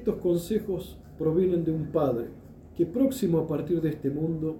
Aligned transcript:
Estos 0.00 0.16
consejos 0.16 0.96
provienen 1.18 1.62
de 1.62 1.72
un 1.72 1.92
padre 1.92 2.28
que 2.74 2.86
próximo 2.86 3.38
a 3.38 3.46
partir 3.46 3.82
de 3.82 3.90
este 3.90 4.08
mundo 4.08 4.58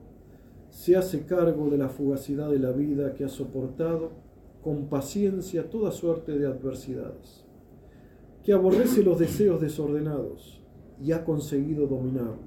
se 0.69 0.97
hace 0.97 1.25
cargo 1.25 1.71
de 1.71 1.79
la 1.79 1.89
fugacidad 1.89 2.51
de 2.51 2.59
la 2.59 2.73
vida 2.73 3.15
que 3.15 3.25
ha 3.25 3.29
soportado 3.31 4.11
con 4.63 4.91
paciencia 4.91 5.71
toda 5.71 5.93
suerte 5.93 6.39
de 6.39 6.47
adversidades, 6.47 7.47
que 8.45 8.53
aborrece 8.53 9.03
los 9.03 9.19
deseos 9.19 9.63
desordenados 9.63 10.61
y 11.03 11.13
ha 11.13 11.25
conseguido 11.25 11.87
dominarlos, 11.87 12.45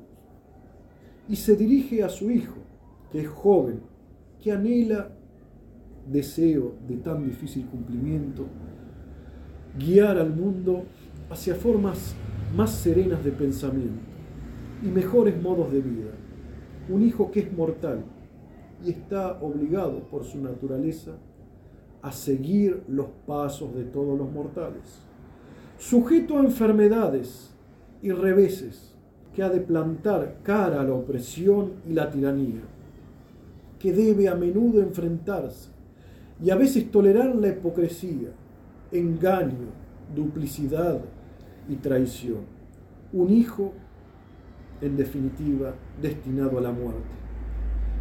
y 1.28 1.36
se 1.36 1.56
dirige 1.56 2.04
a 2.04 2.10
su 2.10 2.30
hijo, 2.30 2.60
que 3.12 3.22
es 3.22 3.28
joven, 3.28 3.80
que 4.40 4.52
anhela 4.52 5.10
deseo 6.08 6.76
de 6.88 6.98
tan 6.98 7.26
difícil 7.26 7.66
cumplimiento, 7.66 8.46
guiar 9.80 10.20
al 10.20 10.30
mundo 10.30 10.84
hacia 11.32 11.56
formas 11.56 12.16
más 12.56 12.72
serenas 12.72 13.24
de 13.24 13.32
pensamiento 13.32 14.04
y 14.84 14.88
mejores 14.88 15.42
modos 15.42 15.72
de 15.72 15.82
vida. 15.82 16.12
Un 16.90 17.04
hijo 17.04 17.32
que 17.32 17.40
es 17.40 17.54
mortal 17.54 18.04
y 18.84 18.92
está 18.92 19.40
obligado 19.42 20.00
por 20.10 20.24
su 20.24 20.40
naturaleza 20.40 21.14
a 22.02 22.12
seguir 22.12 22.84
los 22.88 23.08
pasos 23.26 23.74
de 23.74 23.86
todos 23.86 24.18
los 24.18 24.30
mortales, 24.32 25.02
sujeto 25.78 26.38
a 26.38 26.42
enfermedades 26.42 27.56
y 28.02 28.12
reveses 28.12 28.94
que 29.34 29.42
ha 29.42 29.50
de 29.50 29.62
plantar 29.62 30.40
cara 30.44 30.82
a 30.82 30.84
la 30.84 30.94
opresión 30.94 31.72
y 31.90 31.94
la 31.94 32.12
tiranía, 32.12 32.62
que 33.80 33.94
debe 33.94 34.28
a 34.28 34.36
menudo 34.36 34.82
enfrentarse 34.82 35.70
y 36.44 36.50
a 36.50 36.56
veces 36.56 36.92
tolerar 36.92 37.34
la 37.36 37.48
hipocresía, 37.48 38.30
engaño, 38.92 39.72
duplicidad 40.14 41.00
y 41.70 41.76
traición. 41.76 42.42
Un 43.12 43.30
hijo, 43.30 43.74
en 44.82 44.98
definitiva, 44.98 45.76
destinado 46.02 46.58
a 46.58 46.62
la 46.62 46.72
muerte, 46.72 47.02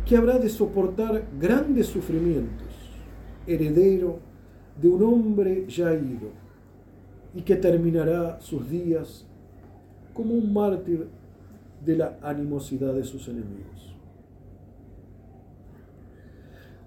que 0.07 0.17
habrá 0.17 0.39
de 0.39 0.49
soportar 0.49 1.25
grandes 1.39 1.87
sufrimientos, 1.87 2.69
heredero 3.47 4.19
de 4.81 4.89
un 4.89 5.03
hombre 5.03 5.67
ya 5.69 5.93
ido, 5.95 6.31
y 7.35 7.43
que 7.43 7.57
terminará 7.57 8.41
sus 8.41 8.69
días 8.69 9.27
como 10.13 10.35
un 10.35 10.53
mártir 10.53 11.09
de 11.85 11.97
la 11.97 12.19
animosidad 12.23 12.95
de 12.95 13.05
sus 13.05 13.29
enemigos. 13.29 13.97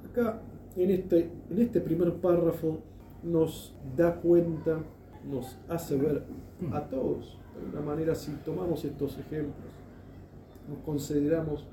Acá 0.09 0.41
en 0.75 0.91
este, 0.91 1.29
en 1.49 1.61
este 1.61 1.81
primer 1.81 2.13
párrafo 2.15 2.79
nos 3.23 3.73
da 3.95 4.15
cuenta, 4.15 4.79
nos 5.29 5.57
hace 5.69 5.97
ver 5.97 6.23
a 6.71 6.81
todos, 6.81 7.37
de 7.59 7.77
una 7.77 7.85
manera 7.85 8.15
si 8.15 8.31
tomamos 8.43 8.83
estos 8.85 9.17
ejemplos, 9.17 9.71
nos 10.69 10.79
consideramos 10.79 11.65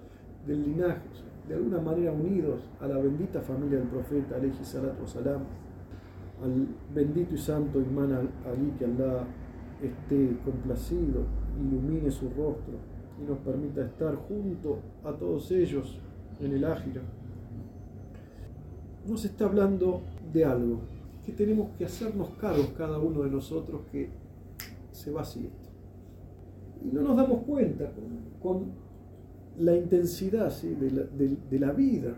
del 0.46 0.62
linaje, 0.64 1.02
de 1.48 1.54
alguna 1.54 1.80
manera 1.80 2.12
unidos 2.12 2.60
a 2.80 2.86
la 2.86 2.98
bendita 2.98 3.40
familia 3.40 3.78
del 3.78 3.88
profeta, 3.88 4.36
alayhi 4.36 4.64
salatu 4.64 5.06
salam, 5.06 5.42
al 6.42 6.66
bendito 6.94 7.34
y 7.34 7.38
santo 7.38 7.80
Imán 7.80 8.12
Ali, 8.12 8.72
que 8.78 8.84
Allah 8.84 9.24
esté 9.80 10.38
complacido, 10.44 11.24
ilumine 11.60 12.10
su 12.10 12.28
rostro 12.30 12.74
y 13.20 13.28
nos 13.28 13.38
permita 13.38 13.82
estar 13.84 14.14
junto 14.16 14.78
a 15.04 15.12
todos 15.12 15.50
ellos 15.52 15.98
en 16.40 16.52
el 16.52 16.64
ágira 16.64 17.02
nos 19.06 19.24
está 19.24 19.46
hablando 19.46 20.02
de 20.32 20.44
algo, 20.44 20.80
que 21.24 21.32
tenemos 21.32 21.70
que 21.76 21.84
hacernos 21.84 22.30
cargos 22.40 22.68
cada 22.76 22.98
uno 22.98 23.22
de 23.22 23.30
nosotros 23.30 23.82
que 23.90 24.10
se 24.90 25.10
va 25.10 25.22
esto. 25.22 25.70
Y 26.84 26.92
no 26.92 27.02
nos 27.02 27.16
damos 27.16 27.44
cuenta 27.44 27.90
con, 28.42 28.82
la 29.58 29.76
intensidad 29.76 30.50
de, 30.62 31.58
la, 31.58 31.72
vida, 31.72 32.14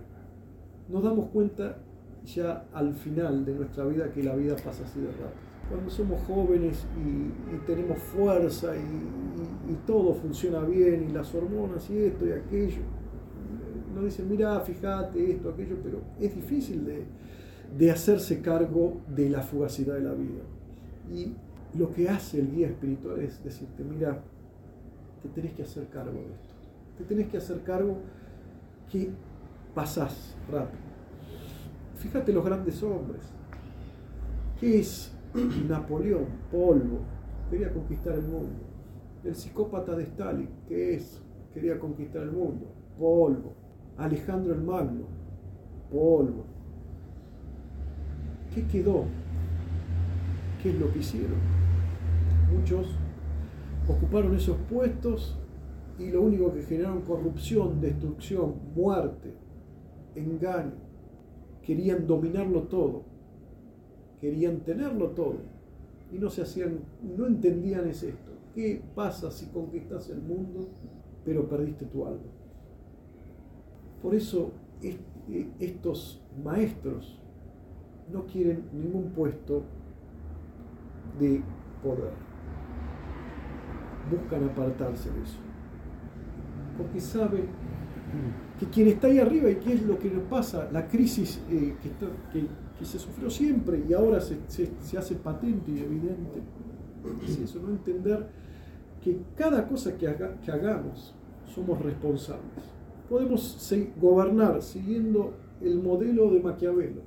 nos 0.89 1.03
damos 1.03 1.31
cuenta 1.31 1.79
ya 2.25 2.67
al 2.73 2.95
final 2.95 3.45
de 3.45 3.55
nuestra 3.55 3.85
vida 3.87 4.13
que 4.13 4.23
la 4.23 4.37
vida 4.37 4.55
pasa 4.57 4.85
así 4.85 5.01
de 5.01 5.09
rápido. 5.09 5.45
Cuando 5.69 5.91
somos 5.91 6.23
jóvenes 6.23 6.87
y, 6.97 7.67
tenemos 7.67 7.99
fuerza 7.99 8.75
y, 8.77 9.73
y 9.73 9.75
todo 9.87 10.15
funciona 10.15 10.61
bien 10.61 11.07
y 11.09 11.13
las 11.13 11.35
hormonas 11.35 11.91
y 11.91 11.99
esto 11.99 12.27
y 12.27 12.33
aquello, 12.33 12.83
nos 13.95 14.05
dicen, 14.05 14.29
mira, 14.29 14.61
fíjate 14.61 15.33
esto, 15.33 15.51
aquello, 15.51 15.77
pero 15.83 16.01
es 16.21 16.35
difícil 16.35 16.85
de, 16.85 17.05
hacerse 17.91 18.41
cargo 18.41 19.01
de 19.09 19.29
la 19.31 19.43
fugacidad 19.43 19.95
de 19.95 20.03
la 20.03 20.13
vida. 20.13 20.43
Y 21.13 21.35
lo 21.77 21.93
que 21.93 22.09
hace 22.09 22.41
el 22.41 22.51
guía 22.53 22.69
espiritual 22.69 23.21
es 23.21 23.43
decirte, 23.43 23.83
mira, 23.83 24.23
te 25.23 25.29
tenés 25.29 25.53
que 25.55 25.63
hacer 25.63 25.89
cargo 25.89 26.13
de 26.13 26.33
esto. 26.35 26.55
Te 26.99 27.05
tenés 27.05 27.29
que 27.29 27.39
hacer 27.39 27.63
cargo 27.63 27.97
que 28.91 29.11
pasás 29.75 30.37
rápido. 30.51 30.85
Fíjate 31.97 32.33
los 32.33 32.45
grandes 32.45 32.83
hombres. 32.83 33.23
¿Qué 34.61 34.81
es 34.81 35.13
Napoleón? 35.69 36.27
Polvo. 36.51 37.01
Quería 37.51 37.73
conquistar 37.73 38.15
el 38.15 38.23
mundo. 38.23 38.61
El 39.25 39.35
psicópata 39.35 39.97
de 39.97 40.05
Stalin. 40.05 40.49
¿Qué 40.69 40.95
es? 40.95 41.21
Quería 41.53 41.79
conquistar 41.79 42.23
el 42.23 42.33
mundo. 42.33 42.67
Polvo. 42.99 43.55
Alejandro 43.97 44.55
el 44.55 44.61
Magno, 44.61 45.07
polvo. 45.91 46.45
¿Qué 48.55 48.65
quedó? 48.69 49.05
¿Qué 50.63 50.71
es 50.71 50.79
lo 50.79 50.93
que 50.93 51.01
hicieron? 51.01 51.39
Muchos 52.57 52.87
ocuparon 53.89 54.37
esos 54.37 54.57
puestos 54.71 55.37
y 55.99 56.11
lo 56.11 56.23
único 56.23 56.53
que 56.53 56.63
generaron 56.63 57.03
corrupción, 57.03 57.81
destrucción, 57.81 58.55
muerte, 58.75 59.35
engaño. 60.15 60.73
Querían 61.63 62.07
dominarlo 62.07 62.63
todo, 62.63 63.03
querían 64.21 64.61
tenerlo 64.61 65.09
todo 65.11 65.39
y 66.13 66.19
no 66.19 66.31
se 66.31 66.43
hacían, 66.43 66.79
no 67.03 67.27
entendían 67.27 67.89
es 67.89 68.05
esto. 68.05 68.31
¿Qué 68.55 68.81
pasa 68.95 69.33
si 69.33 69.47
conquistas 69.47 70.11
el 70.11 70.23
mundo 70.23 70.69
pero 71.25 71.49
perdiste 71.49 71.87
tu 71.87 72.07
alma? 72.07 72.31
Por 74.01 74.15
eso 74.15 74.53
eh, 74.81 74.97
estos 75.59 76.23
maestros 76.45 77.19
no 78.13 78.25
quieren 78.27 78.65
ningún 78.73 79.11
puesto 79.11 79.63
de 81.19 81.43
poder. 81.83 82.13
Buscan 84.11 84.45
apartarse 84.45 85.11
de 85.11 85.23
eso. 85.23 85.39
Porque 86.77 87.01
saben 87.01 87.47
que 88.59 88.67
quien 88.67 88.89
está 88.89 89.07
ahí 89.09 89.19
arriba 89.19 89.51
y 89.51 89.57
qué 89.57 89.75
es 89.75 89.83
lo 89.83 89.99
que 89.99 90.11
nos 90.11 90.25
pasa, 90.25 90.69
la 90.73 90.87
crisis 90.87 91.41
eh, 91.51 91.75
que, 92.33 92.85
se 92.85 92.99
sufrió 92.99 93.31
siempre 93.31 93.83
y 93.89 93.95
ahora 93.95 94.21
se, 94.21 94.39
hace 94.99 95.15
patente 95.15 95.71
y 95.71 95.79
evidente, 95.79 96.43
es 97.27 97.39
eso, 97.39 97.61
no 97.61 97.71
entender 97.71 98.29
que 99.03 99.19
cada 99.37 99.67
cosa 99.67 99.97
que, 99.97 100.15
que 100.45 100.51
hagamos 100.53 101.15
somos 101.47 101.81
responsables 101.81 102.75
podemos 103.09 103.73
gobernar 104.01 104.63
siguiendo 104.63 105.35
el 105.61 105.81
modelo 105.81 106.31
de 106.31 106.41
Maquiavelo, 106.41 107.03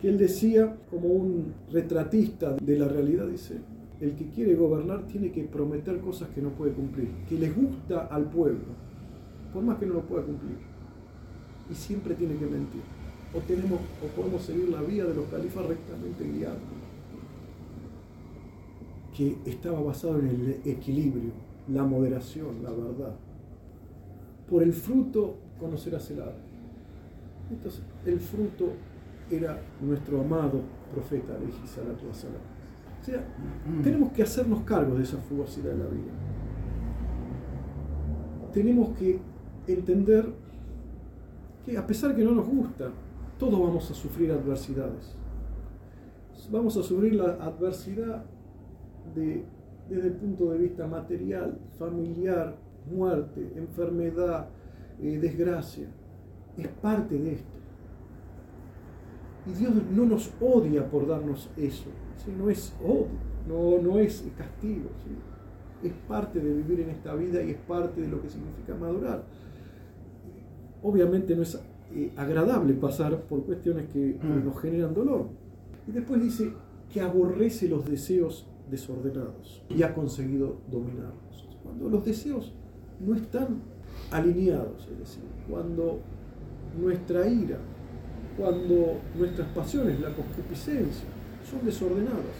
que 0.00 0.08
él 0.08 0.18
decía 0.18 0.76
como 0.90 1.08
un 1.08 1.54
retratista 1.72 2.54
de 2.54 2.78
la 2.78 2.88
realidad, 2.88 3.26
dice, 3.26 3.58
el 4.00 4.14
que 4.14 4.28
quiere 4.28 4.54
gobernar 4.54 5.06
tiene 5.06 5.32
que 5.32 5.44
prometer 5.44 5.98
cosas 6.00 6.28
que 6.30 6.40
no 6.40 6.50
puede 6.50 6.72
cumplir, 6.72 7.08
que 7.28 7.36
les 7.36 7.54
gusta 7.54 8.06
al 8.06 8.30
pueblo, 8.30 8.66
por 9.52 9.62
más 9.62 9.78
que 9.78 9.86
no 9.86 9.94
lo 9.94 10.02
pueda 10.02 10.24
cumplir, 10.24 10.58
y 11.70 11.74
siempre 11.74 12.14
tiene 12.14 12.36
que 12.36 12.46
mentir. 12.46 12.82
O, 13.34 13.40
tenemos, 13.40 13.80
o 14.02 14.06
podemos 14.16 14.42
seguir 14.42 14.68
la 14.68 14.80
vía 14.80 15.04
de 15.04 15.14
los 15.14 15.26
califas 15.26 15.66
rectamente 15.66 16.24
guiados, 16.24 16.58
que 19.16 19.36
estaba 19.46 19.80
basado 19.80 20.20
en 20.20 20.28
el 20.28 20.60
equilibrio, 20.64 21.32
la 21.68 21.82
moderación, 21.82 22.62
la 22.62 22.70
verdad 22.70 23.14
por 24.48 24.62
el 24.62 24.72
fruto 24.72 25.36
conocerás 25.60 26.10
el 26.10 26.20
árbol. 26.20 26.34
Entonces, 27.50 27.82
el 28.06 28.20
fruto 28.20 28.72
era 29.30 29.60
nuestro 29.80 30.20
amado 30.20 30.60
profeta, 30.92 31.34
O 31.34 33.04
sea, 33.04 33.18
mm. 33.18 33.82
tenemos 33.82 34.12
que 34.12 34.22
hacernos 34.22 34.62
cargo 34.62 34.96
de 34.96 35.04
esa 35.04 35.18
fugacidad 35.18 35.72
de 35.72 35.78
la 35.78 35.86
vida. 35.86 36.12
Tenemos 38.52 38.96
que 38.96 39.20
entender 39.66 40.32
que 41.64 41.76
a 41.76 41.86
pesar 41.86 42.16
que 42.16 42.24
no 42.24 42.32
nos 42.32 42.46
gusta, 42.46 42.90
todos 43.38 43.60
vamos 43.60 43.90
a 43.90 43.94
sufrir 43.94 44.32
adversidades. 44.32 45.14
Vamos 46.50 46.76
a 46.78 46.82
sufrir 46.82 47.14
la 47.14 47.32
adversidad 47.34 48.24
desde 49.14 50.06
el 50.06 50.14
punto 50.14 50.50
de 50.50 50.58
vista 50.58 50.86
material, 50.86 51.58
familiar, 51.78 52.56
muerte, 52.90 53.52
enfermedad, 53.56 54.48
eh, 55.00 55.18
desgracia. 55.18 55.88
Es 56.56 56.68
parte 56.68 57.18
de 57.18 57.34
esto. 57.34 57.57
Y 59.48 59.52
Dios 59.52 59.72
no 59.94 60.04
nos 60.04 60.30
odia 60.40 60.88
por 60.88 61.06
darnos 61.06 61.48
eso, 61.56 61.86
no 62.38 62.50
es 62.50 62.74
odio, 62.82 63.06
no, 63.48 63.80
no 63.82 63.98
es 63.98 64.24
castigo, 64.36 64.90
es 65.82 65.92
parte 66.06 66.40
de 66.40 66.52
vivir 66.52 66.80
en 66.80 66.90
esta 66.90 67.14
vida 67.14 67.42
y 67.42 67.50
es 67.50 67.56
parte 67.56 68.00
de 68.00 68.08
lo 68.08 68.20
que 68.20 68.28
significa 68.28 68.74
madurar. 68.74 69.24
Obviamente 70.82 71.34
no 71.34 71.42
es 71.42 71.58
eh, 71.94 72.12
agradable 72.16 72.74
pasar 72.74 73.18
por 73.22 73.44
cuestiones 73.44 73.88
que 73.88 74.18
mm. 74.22 74.44
nos 74.44 74.60
generan 74.60 74.92
dolor. 74.92 75.28
Y 75.86 75.92
después 75.92 76.22
dice 76.22 76.52
que 76.92 77.00
aborrece 77.00 77.68
los 77.68 77.88
deseos 77.88 78.46
desordenados 78.70 79.62
y 79.70 79.82
ha 79.82 79.94
conseguido 79.94 80.58
dominarlos. 80.70 81.48
Cuando 81.62 81.88
los 81.88 82.04
deseos 82.04 82.52
no 83.00 83.14
están 83.14 83.62
alineados, 84.10 84.88
es 84.92 84.98
decir, 84.98 85.24
cuando 85.48 86.00
nuestra 86.78 87.26
ira, 87.26 87.58
cuando 88.38 89.00
nuestras 89.18 89.48
pasiones, 89.48 90.00
la 90.00 90.14
concupiscencia, 90.14 91.08
son 91.50 91.64
desordenadas, 91.66 92.36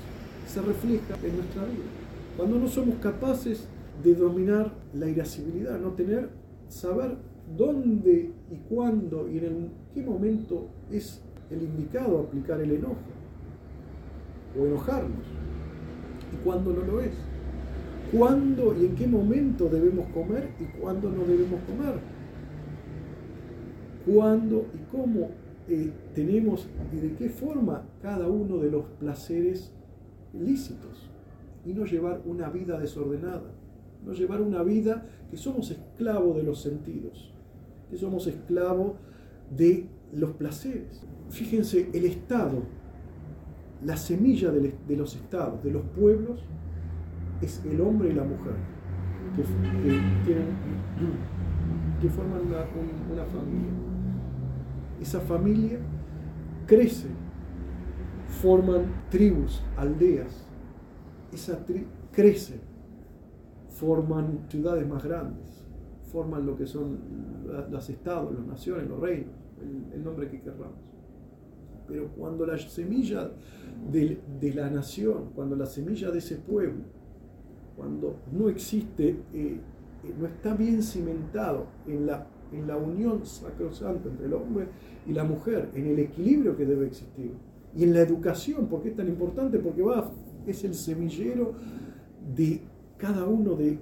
se 0.46 0.62
refleja 0.62 1.16
en 1.24 1.36
nuestra 1.36 1.64
vida. 1.64 1.84
Cuando 2.36 2.60
no 2.60 2.68
somos 2.68 2.94
capaces 3.02 3.66
de 4.02 4.14
dominar 4.14 4.72
la 4.94 5.08
irascibilidad, 5.08 5.78
no 5.80 5.90
tener, 5.90 6.30
saber 6.68 7.16
dónde 7.56 8.30
y 8.50 8.56
cuándo 8.68 9.28
y 9.28 9.38
en 9.38 9.70
qué 9.92 10.02
momento 10.02 10.68
es 10.92 11.20
el 11.50 11.62
indicado 11.62 12.20
aplicar 12.20 12.60
el 12.60 12.70
enojo 12.70 12.96
o 14.56 14.66
enojarnos 14.66 15.26
y 16.32 16.44
cuándo 16.44 16.72
no 16.74 16.82
lo 16.82 17.00
es. 17.00 17.12
Cuándo 18.12 18.74
y 18.80 18.86
en 18.86 18.94
qué 18.94 19.06
momento 19.06 19.68
debemos 19.68 20.08
comer 20.10 20.48
y 20.60 20.64
cuándo 20.78 21.10
no 21.10 21.24
debemos 21.24 21.60
comer. 21.62 21.98
Cuándo 24.06 24.66
y 24.74 24.96
cómo 24.96 25.30
eh, 25.68 25.92
tenemos 26.14 26.68
y 26.92 26.96
de 26.96 27.14
qué 27.14 27.28
forma 27.28 27.86
cada 28.02 28.28
uno 28.28 28.58
de 28.58 28.70
los 28.70 28.84
placeres 28.98 29.72
lícitos. 30.32 31.10
Y 31.64 31.74
no 31.74 31.84
llevar 31.84 32.22
una 32.24 32.48
vida 32.48 32.78
desordenada. 32.78 33.50
No 34.04 34.12
llevar 34.12 34.40
una 34.40 34.62
vida 34.62 35.06
que 35.30 35.36
somos 35.36 35.70
esclavos 35.70 36.36
de 36.36 36.42
los 36.42 36.62
sentidos. 36.62 37.32
Que 37.90 37.96
somos 37.96 38.26
esclavos 38.26 38.92
de 39.54 39.86
los 40.12 40.30
placeres. 40.32 41.02
Fíjense, 41.30 41.90
el 41.92 42.04
Estado, 42.06 42.62
la 43.84 43.96
semilla 43.96 44.50
de 44.50 44.96
los 44.96 45.14
estados, 45.14 45.62
de 45.62 45.70
los 45.70 45.82
pueblos, 45.82 46.40
es 47.40 47.62
el 47.64 47.80
hombre 47.80 48.10
y 48.10 48.14
la 48.14 48.24
mujer, 48.24 48.54
que, 49.36 49.42
que, 52.00 52.08
forman 52.10 52.40
una, 52.46 53.24
familia. 53.26 53.87
Esa 55.00 55.20
familia 55.20 55.78
crece, 56.66 57.08
forman 58.42 59.06
tribus, 59.10 59.62
aldeas. 59.76 60.44
Esa 61.32 61.64
tri 61.64 61.86
crece, 62.12 62.60
forman 63.68 64.46
ciudades 64.48 64.86
más 64.88 65.04
grandes, 65.04 65.66
forman 66.10 66.46
lo 66.46 66.56
que 66.56 66.66
son 66.66 66.98
los 67.70 67.90
estados, 67.90 68.34
las 68.34 68.46
naciones, 68.46 68.88
los 68.88 68.98
reinos, 68.98 69.34
el, 69.94 70.02
nombre 70.02 70.28
que 70.28 70.40
querramos. 70.40 70.78
Pero 71.86 72.08
cuando 72.08 72.44
la 72.46 72.58
semilla 72.58 73.30
de, 73.90 74.20
de, 74.40 74.54
la 74.54 74.68
nación, 74.68 75.30
cuando 75.34 75.56
la 75.56 75.66
semilla 75.66 76.10
de 76.10 76.18
ese 76.18 76.36
pueblo 76.36 76.98
cuando 77.78 78.16
no 78.32 78.48
existe, 78.48 79.10
eh, 79.32 79.60
eh, 80.02 80.14
no 80.18 80.26
está 80.26 80.52
bien 80.54 80.82
cimentado 80.82 81.66
en 81.86 82.06
la, 82.06 82.26
en 82.52 82.66
la 82.66 82.76
unión 82.76 83.24
sacrosanta 83.24 84.08
entre 84.08 84.26
el 84.26 84.34
hombre 84.34 84.66
y 85.06 85.12
la 85.12 85.24
mujer, 85.24 85.70
en 85.74 85.86
el 85.86 85.98
equilibrio 85.98 86.56
que 86.56 86.64
debe 86.64 86.86
existir. 86.86 87.32
Y 87.76 87.84
en 87.84 87.94
la 87.94 88.00
educación, 88.00 88.66
¿por 88.66 88.82
qué 88.82 88.90
es 88.90 88.96
tan 88.96 89.08
importante? 89.08 89.58
Porque 89.58 89.82
va, 89.82 90.10
es 90.46 90.64
el 90.64 90.74
semillero 90.74 91.52
de 92.34 92.60
cada 92.96 93.26
uno 93.26 93.54
de, 93.54 93.78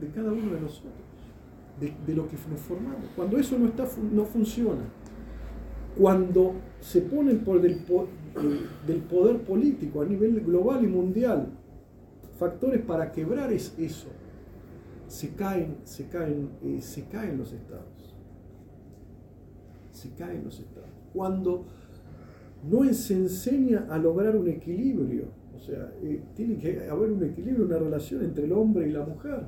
de 0.00 0.08
cada 0.14 0.32
uno 0.32 0.52
de 0.54 0.60
nosotros, 0.60 0.92
de, 1.80 2.14
lo 2.14 2.28
que 2.28 2.36
nos 2.50 2.60
formamos. 2.60 3.06
Cuando 3.16 3.38
eso 3.38 3.58
no, 3.58 3.66
está, 3.66 3.86
no 4.12 4.24
funciona, 4.24 4.82
cuando 5.98 6.54
se 6.80 7.02
pone 7.02 7.34
por 7.34 7.60
del, 7.60 7.80
del 8.86 8.98
poder 8.98 9.38
político 9.38 10.02
a 10.02 10.04
nivel 10.04 10.40
global 10.40 10.84
y 10.84 10.88
mundial 10.88 11.48
factores 12.40 12.80
para 12.80 13.12
quebrar 13.12 13.52
es 13.52 13.74
eso. 13.78 14.08
Se 15.10 15.30
caen, 15.30 15.78
se 15.82 16.06
caen, 16.06 16.50
eh, 16.62 16.80
se 16.80 17.06
caen 17.06 17.36
los 17.36 17.52
estados. 17.52 18.14
Se 19.90 20.10
caen 20.10 20.44
los 20.44 20.60
estados. 20.60 20.88
Cuando 21.12 21.64
no 22.70 22.92
se 22.94 23.14
enseña 23.14 23.88
a 23.90 23.98
lograr 23.98 24.36
un 24.36 24.46
equilibrio, 24.48 25.24
o 25.52 25.58
sea, 25.58 25.92
eh, 26.00 26.22
tiene 26.36 26.58
que 26.58 26.88
haber 26.88 27.10
un 27.10 27.24
equilibrio, 27.24 27.66
una 27.66 27.78
relación 27.78 28.22
entre 28.22 28.44
el 28.44 28.52
hombre 28.52 28.88
y 28.88 28.92
la 28.92 29.04
mujer. 29.04 29.46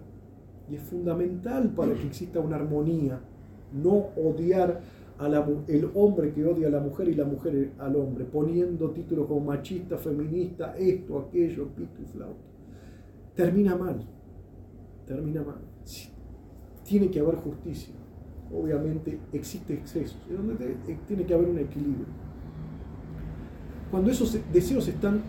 Y 0.69 0.75
es 0.75 0.83
fundamental 0.83 1.71
para 1.71 1.95
que 1.95 2.09
exista 2.09 2.41
una 2.41 2.57
armonía, 2.57 3.21
no 3.73 4.09
odiar 4.17 4.81
el 5.69 5.89
hombre 5.95 6.33
que 6.33 6.45
odia 6.45 6.67
a 6.67 6.71
la 6.71 6.81
mujer 6.81 7.09
y 7.09 7.15
la 7.15 7.25
mujer 7.25 7.71
al 7.79 7.95
hombre, 7.95 8.25
poniendo 8.25 8.91
títulos 8.91 9.29
como 9.29 9.41
machista, 9.41 9.97
feminista, 9.97 10.77
esto, 10.77 11.21
aquello, 11.21 11.69
pito 11.69 12.03
y 12.03 12.07
flauta 12.07 12.53
termina 13.35 13.77
mal, 13.77 14.05
termina 15.15 15.43
mal. 15.43 15.61
Tiene 16.85 17.11
que 17.11 17.21
haber 17.21 17.37
justicia. 17.37 17.95
Obviamente 18.53 19.19
existe 19.33 19.73
exceso, 19.73 20.17
eh, 20.29 20.97
tiene 21.09 21.25
que 21.25 21.33
haber 21.33 21.49
un 21.49 21.59
equilibrio. 21.59 22.05
Cuando 23.91 24.11
esos 24.11 24.39
deseos 24.53 24.89
están 24.89 25.23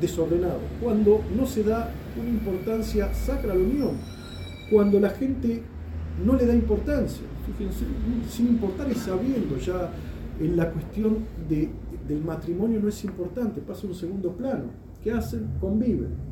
desordenados, 0.00 0.60
cuando 0.82 1.20
no 1.34 1.46
se 1.46 1.62
da 1.62 1.90
una 2.18 2.28
importancia 2.28 3.12
sacra 3.14 3.52
a 3.52 3.54
la 3.54 3.62
unión, 3.62 3.92
cuando 4.70 5.00
la 5.00 5.10
gente 5.10 5.62
no 6.24 6.34
le 6.34 6.44
da 6.44 6.54
importancia, 6.54 7.22
fíjense, 7.46 7.86
sin 8.28 8.48
importar 8.48 8.90
y 8.90 8.94
sabiendo 8.94 9.56
ya 9.56 9.90
en 10.38 10.56
la 10.56 10.70
cuestión 10.70 11.24
del 11.48 12.22
matrimonio 12.22 12.80
no 12.80 12.88
es 12.88 13.02
importante, 13.02 13.62
pasa 13.62 13.86
a 13.86 13.90
un 13.90 13.94
segundo 13.94 14.32
plano. 14.32 14.64
¿Qué 15.02 15.10
hacen? 15.10 15.48
Conviven 15.58 16.28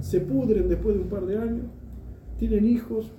se 0.00 0.20
pudren 0.20 0.68
después 0.68 0.94
de 0.94 1.02
un 1.02 1.08
par 1.08 1.26
de 1.26 1.38
años, 1.38 1.64
tienen 2.38 2.66
hijos, 2.66 3.12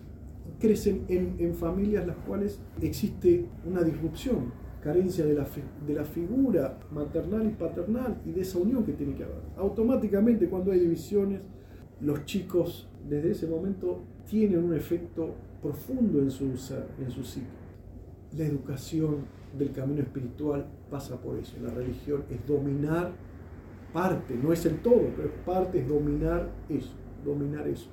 crecen 0.60 1.06
en, 1.08 1.54
familias 1.56 2.06
las 2.08 2.18
cuales 2.18 2.60
existe 2.82 3.46
una 3.66 3.84
disrupción, 3.84 4.52
carencia 4.82 5.26
de 5.26 5.34
la, 5.34 5.48
de 5.86 5.94
la 5.94 6.06
figura 6.06 6.80
maternal 6.92 7.48
y 7.48 7.52
paternal 7.52 8.22
y 8.26 8.32
de 8.32 8.42
esa 8.42 8.58
unión 8.60 8.84
que 8.84 8.94
tiene 8.94 9.16
que 9.16 9.24
haber. 9.24 9.42
Automáticamente 9.58 10.48
cuando 10.48 10.72
hay 10.72 10.80
divisiones, 10.80 11.42
los 12.02 12.26
chicos 12.26 12.88
desde 13.08 13.32
ese 13.32 13.48
momento 13.48 14.02
tienen 14.26 14.64
un 14.64 14.74
efecto 14.74 15.34
profundo 15.62 16.20
en 16.20 16.30
su 16.30 16.46
en 16.46 17.12
su 17.12 17.24
psique. 17.24 17.48
La 18.38 18.46
educación 18.46 19.26
del 19.58 19.72
camino 19.72 20.02
espiritual 20.02 20.68
pasa 20.90 21.20
por 21.20 21.38
eso. 21.38 21.56
La 21.62 21.72
religión 21.72 22.24
es 22.30 22.46
dominar 22.46 23.12
parte, 23.94 24.36
no 24.36 24.54
es 24.54 24.66
el 24.66 24.80
todo, 24.80 25.10
pero 25.16 25.30
parte 25.46 25.80
es 25.80 25.88
dominar 25.88 26.50
eso, 26.70 26.92
dominar 27.24 27.68
eso, 27.68 27.90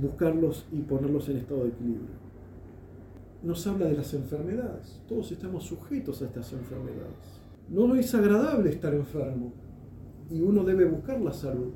buscarlos 0.00 0.66
y 0.72 0.80
ponerlos 0.80 1.28
en 1.28 1.38
estado 1.38 1.64
de 1.64 1.70
equilibrio. 1.70 2.24
Nos 3.42 3.66
habla 3.66 3.86
de 3.86 3.96
las 3.96 4.14
enfermedades, 4.14 5.00
todos 5.08 5.30
estamos 5.32 5.64
sujetos 5.64 6.22
a 6.22 6.26
estas 6.26 6.52
enfermedades. 6.52 7.40
No 7.68 7.94
es 7.94 8.14
agradable 8.14 8.70
estar 8.70 8.94
enfermo 8.94 9.52
y 10.30 10.40
uno 10.40 10.64
debe 10.64 10.84
buscar 10.86 11.20
la 11.20 11.32
salud, 11.32 11.72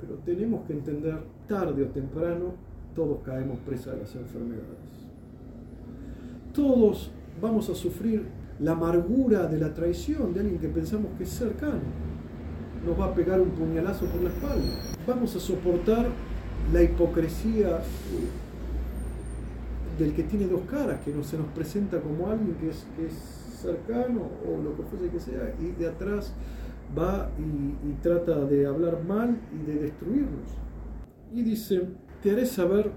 pero 0.00 0.14
tenemos 0.24 0.66
que 0.66 0.72
entender, 0.72 1.18
tarde 1.46 1.84
o 1.84 1.88
temprano, 1.88 2.54
todos 2.94 3.20
caemos 3.22 3.58
presa 3.60 3.92
de 3.92 4.00
las 4.00 4.14
enfermedades. 4.16 5.08
Todos 6.52 7.12
vamos 7.40 7.70
a 7.70 7.74
sufrir 7.74 8.26
la 8.58 8.72
amargura 8.72 9.46
de 9.46 9.58
la 9.58 9.72
traición 9.72 10.34
de 10.34 10.40
alguien 10.40 10.58
que 10.58 10.68
pensamos 10.68 11.12
que 11.16 11.22
es 11.24 11.30
cercano 11.30 12.08
nos 12.84 12.98
va 12.98 13.06
a 13.06 13.14
pegar 13.14 13.40
un 13.40 13.50
puñalazo 13.50 14.06
por 14.06 14.22
la 14.22 14.30
espalda. 14.30 14.66
Vamos 15.06 15.34
a 15.36 15.40
soportar 15.40 16.06
la 16.72 16.82
hipocresía 16.82 17.80
del 19.98 20.14
que 20.14 20.22
tiene 20.22 20.46
dos 20.46 20.62
caras, 20.62 21.00
que 21.00 21.12
no 21.12 21.22
se 21.22 21.38
nos 21.38 21.46
presenta 21.48 22.00
como 22.00 22.28
alguien 22.28 22.54
que 22.56 22.68
es, 22.68 23.34
cercano 23.58 24.20
o 24.46 24.62
lo 24.62 24.76
que 24.76 24.84
fuese 24.84 25.08
que 25.08 25.18
sea, 25.18 25.52
y 25.58 25.72
de 25.72 25.88
atrás 25.88 26.32
va 26.96 27.28
y, 27.40 27.88
y 27.88 27.92
trata 28.00 28.44
de 28.44 28.66
hablar 28.66 29.02
mal 29.02 29.36
y 29.52 29.68
de 29.68 29.80
destruirnos. 29.80 30.48
Y 31.34 31.42
dice, 31.42 31.88
te 32.22 32.30
haré 32.30 32.46
saber 32.46 32.92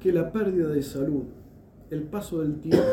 que 0.00 0.14
la 0.14 0.32
pérdida 0.32 0.68
de 0.68 0.82
salud, 0.82 1.24
el 1.90 2.04
paso 2.04 2.40
del 2.40 2.58
tiempo 2.60 2.86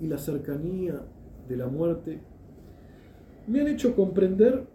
y 0.00 0.06
la 0.06 0.16
cercanía 0.16 1.02
de 1.46 1.56
la 1.58 1.66
muerte 1.66 2.22
me 3.46 3.60
han 3.60 3.68
hecho 3.68 3.94
comprender 3.94 4.66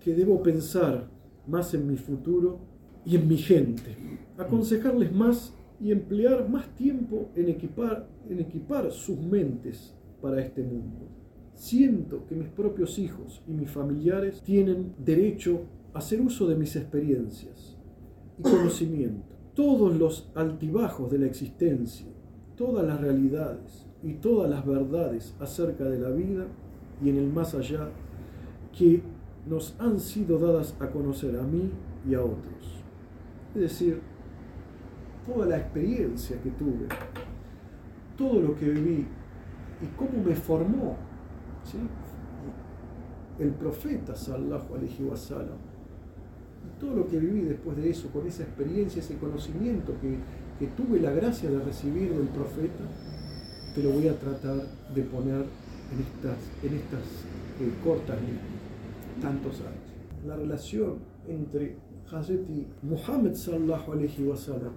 que 0.00 0.14
debo 0.14 0.42
pensar 0.42 1.08
más 1.46 1.72
en 1.72 1.86
mi 1.86 1.96
futuro 1.96 2.69
y 3.04 3.16
en 3.16 3.28
mi 3.28 3.36
gente, 3.36 3.96
aconsejarles 4.36 5.12
más 5.12 5.54
y 5.80 5.92
emplear 5.92 6.48
más 6.48 6.68
tiempo 6.74 7.30
en 7.34 7.48
equipar, 7.48 8.08
en 8.28 8.40
equipar 8.40 8.90
sus 8.92 9.18
mentes 9.18 9.94
para 10.20 10.40
este 10.40 10.62
mundo. 10.62 11.08
siento 11.54 12.26
que 12.26 12.34
mis 12.34 12.48
propios 12.48 12.98
hijos 12.98 13.42
y 13.46 13.52
mis 13.52 13.70
familiares 13.70 14.40
tienen 14.42 14.94
derecho 14.98 15.62
a 15.92 15.98
hacer 15.98 16.20
uso 16.20 16.46
de 16.46 16.54
mis 16.54 16.74
experiencias 16.74 17.76
y 18.38 18.42
conocimiento. 18.42 19.34
Todos 19.54 19.94
los 19.94 20.30
altibajos 20.34 21.10
de 21.10 21.18
la 21.18 21.26
existencia, 21.26 22.06
todas 22.56 22.86
las 22.86 22.98
realidades 22.98 23.86
y 24.02 24.14
todas 24.14 24.48
las 24.48 24.64
verdades 24.64 25.34
acerca 25.38 25.84
de 25.84 25.98
la 25.98 26.10
vida 26.10 26.46
y 27.04 27.10
en 27.10 27.18
el 27.18 27.30
más 27.30 27.54
allá 27.54 27.90
que 28.76 29.02
nos 29.46 29.74
han 29.78 30.00
sido 30.00 30.38
dadas 30.38 30.74
a 30.80 30.90
conocer 30.90 31.36
a 31.36 31.42
mí 31.42 31.70
y 32.08 32.14
a 32.14 32.22
otros. 32.22 32.79
Es 33.54 33.60
decir, 33.60 34.00
toda 35.26 35.46
la 35.46 35.58
experiencia 35.58 36.40
que 36.40 36.50
tuve, 36.50 36.86
todo 38.16 38.40
lo 38.40 38.56
que 38.56 38.68
viví 38.68 39.06
y 39.82 39.86
cómo 39.96 40.22
me 40.24 40.34
formó 40.34 40.96
¿sí? 41.64 41.78
el 43.42 43.50
profeta 43.50 44.14
sallallahu 44.14 44.74
alaihi 44.74 45.04
wasallam. 45.04 45.58
Todo 46.78 46.94
lo 46.96 47.08
que 47.08 47.18
viví 47.18 47.40
después 47.42 47.76
de 47.76 47.90
eso, 47.90 48.08
con 48.08 48.26
esa 48.26 48.42
experiencia, 48.42 49.00
ese 49.00 49.16
conocimiento 49.16 49.94
que, 50.00 50.16
que 50.58 50.72
tuve 50.72 51.00
la 51.00 51.10
gracia 51.10 51.50
de 51.50 51.58
recibir 51.58 52.12
del 52.12 52.28
profeta, 52.28 52.84
te 53.74 53.82
lo 53.82 53.90
voy 53.90 54.08
a 54.08 54.18
tratar 54.18 54.56
de 54.94 55.02
poner 55.02 55.44
en 55.92 56.00
estas, 56.00 56.38
en 56.62 56.74
estas 56.74 57.00
eh, 57.60 57.72
cortas 57.82 58.20
líneas, 58.20 58.44
tantos 59.20 59.60
años. 59.60 60.26
La 60.26 60.36
relación 60.36 60.98
entre 61.28 61.76
Hazreti 62.10 62.66
Muhammad 62.82 63.34
sallallahu 63.34 63.92
alaihi 63.92 64.24
wasallam 64.24 64.72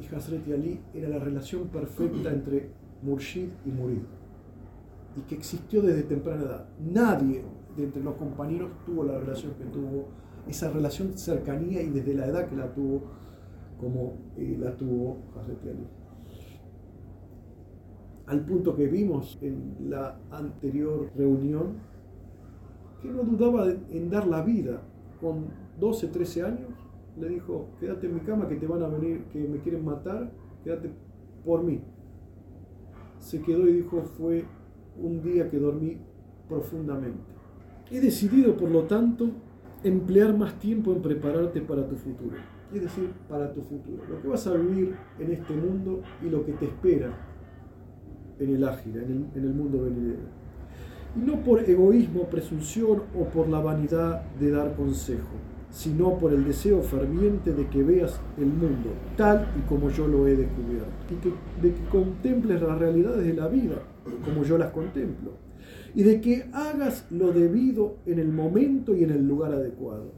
y 0.00 0.14
Hazreti 0.14 0.52
Ali 0.52 0.80
era 0.94 1.08
la 1.08 1.18
relación 1.18 1.68
perfecta 1.68 2.30
entre 2.30 2.70
Murshid 3.02 3.48
y 3.64 3.70
Murid 3.70 4.02
y 5.16 5.20
que 5.22 5.34
existió 5.34 5.82
desde 5.82 6.02
temprana 6.02 6.42
edad. 6.42 6.68
Nadie 6.80 7.44
de 7.76 7.84
entre 7.84 8.02
los 8.02 8.14
compañeros 8.14 8.70
tuvo 8.86 9.04
la 9.04 9.18
relación 9.18 9.52
que 9.54 9.64
tuvo, 9.64 10.08
esa 10.48 10.70
relación 10.70 11.16
cercanía 11.16 11.82
y 11.82 11.90
desde 11.90 12.14
la 12.14 12.26
edad 12.26 12.48
que 12.48 12.56
la 12.56 12.72
tuvo, 12.72 13.02
como 13.78 14.14
eh, 14.36 14.56
la 14.58 14.76
tuvo 14.76 15.18
Hazreti 15.38 15.68
Ali. 15.68 15.86
Al 18.26 18.44
punto 18.44 18.74
que 18.74 18.86
vimos 18.86 19.38
en 19.42 19.90
la 19.90 20.18
anterior 20.30 21.10
reunión, 21.16 21.74
que 23.02 23.08
no 23.08 23.24
dudaba 23.24 23.68
en 23.68 24.10
dar 24.10 24.26
la 24.26 24.42
vida 24.42 24.80
con 25.20 25.46
12, 25.82 26.06
13 26.06 26.42
años, 26.44 26.70
le 27.18 27.28
dijo, 27.28 27.70
quédate 27.80 28.06
en 28.06 28.14
mi 28.14 28.20
cama 28.20 28.46
que 28.46 28.54
te 28.54 28.68
van 28.68 28.84
a 28.84 28.86
venir, 28.86 29.24
que 29.32 29.40
me 29.48 29.58
quieren 29.58 29.84
matar, 29.84 30.30
quédate 30.62 30.92
por 31.44 31.64
mí. 31.64 31.82
Se 33.18 33.42
quedó 33.42 33.68
y 33.68 33.72
dijo, 33.72 34.00
fue 34.16 34.44
un 34.96 35.20
día 35.24 35.50
que 35.50 35.58
dormí 35.58 35.98
profundamente. 36.48 37.32
He 37.90 37.98
decidido, 37.98 38.56
por 38.56 38.70
lo 38.70 38.84
tanto, 38.84 39.30
emplear 39.82 40.38
más 40.38 40.56
tiempo 40.60 40.92
en 40.92 41.02
prepararte 41.02 41.60
para 41.62 41.88
tu 41.88 41.96
futuro. 41.96 42.36
Es 42.72 42.82
decir, 42.82 43.10
para 43.28 43.52
tu 43.52 43.62
futuro. 43.62 44.04
Lo 44.08 44.22
que 44.22 44.28
vas 44.28 44.46
a 44.46 44.54
vivir 44.54 44.94
en 45.18 45.32
este 45.32 45.52
mundo 45.52 46.00
y 46.24 46.30
lo 46.30 46.46
que 46.46 46.52
te 46.52 46.66
espera 46.66 47.10
en 48.38 48.54
el 48.54 48.62
ágil, 48.62 48.96
en 48.98 49.02
el, 49.02 49.26
en 49.34 49.44
el 49.48 49.52
mundo 49.52 49.82
venidero. 49.82 50.22
Y 51.16 51.20
no 51.28 51.42
por 51.42 51.58
egoísmo, 51.68 52.30
presunción 52.30 53.02
o 53.18 53.24
por 53.24 53.48
la 53.48 53.58
vanidad 53.58 54.22
de 54.38 54.52
dar 54.52 54.76
consejo, 54.76 55.51
sino 55.72 56.18
por 56.18 56.34
el 56.34 56.44
deseo 56.44 56.82
ferviente 56.82 57.54
de 57.54 57.66
que 57.68 57.82
veas 57.82 58.20
el 58.36 58.46
mundo 58.46 58.90
tal 59.16 59.48
y 59.58 59.62
como 59.62 59.88
yo 59.88 60.06
lo 60.06 60.28
he 60.28 60.36
descubierto, 60.36 60.92
y 61.10 61.14
que, 61.14 61.32
de 61.66 61.74
que 61.74 61.84
contemples 61.86 62.60
las 62.60 62.78
realidades 62.78 63.26
de 63.26 63.32
la 63.34 63.48
vida 63.48 63.82
como 64.24 64.44
yo 64.44 64.58
las 64.58 64.70
contemplo, 64.70 65.32
y 65.94 66.02
de 66.02 66.20
que 66.20 66.44
hagas 66.52 67.06
lo 67.10 67.32
debido 67.32 67.96
en 68.06 68.18
el 68.18 68.28
momento 68.28 68.94
y 68.94 69.04
en 69.04 69.10
el 69.10 69.26
lugar 69.26 69.52
adecuado. 69.52 70.12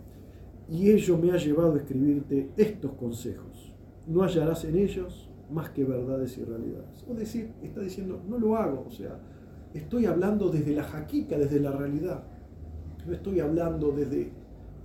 Y 0.69 0.91
ello 0.91 1.19
me 1.19 1.31
ha 1.31 1.37
llevado 1.37 1.75
a 1.75 1.79
escribirte 1.79 2.51
estos 2.57 2.93
consejos. 2.93 3.75
No 4.07 4.23
hallarás 4.23 4.65
en 4.65 4.77
ellos 4.77 5.31
más 5.51 5.71
que 5.71 5.85
verdades 5.85 6.39
y 6.39 6.45
realidades. 6.45 7.05
O 7.09 7.15
decir, 7.15 7.53
está 7.63 7.81
diciendo, 7.81 8.21
no 8.29 8.39
lo 8.39 8.57
hago, 8.57 8.85
o 8.87 8.91
sea, 8.91 9.21
estoy 9.75 10.07
hablando 10.07 10.49
desde 10.49 10.75
la 10.75 10.85
jaquica, 10.85 11.37
desde 11.37 11.61
la 11.61 11.73
realidad. 11.73 12.25
No 13.07 13.13
estoy 13.13 13.41
hablando 13.41 13.93
desde 13.93 14.33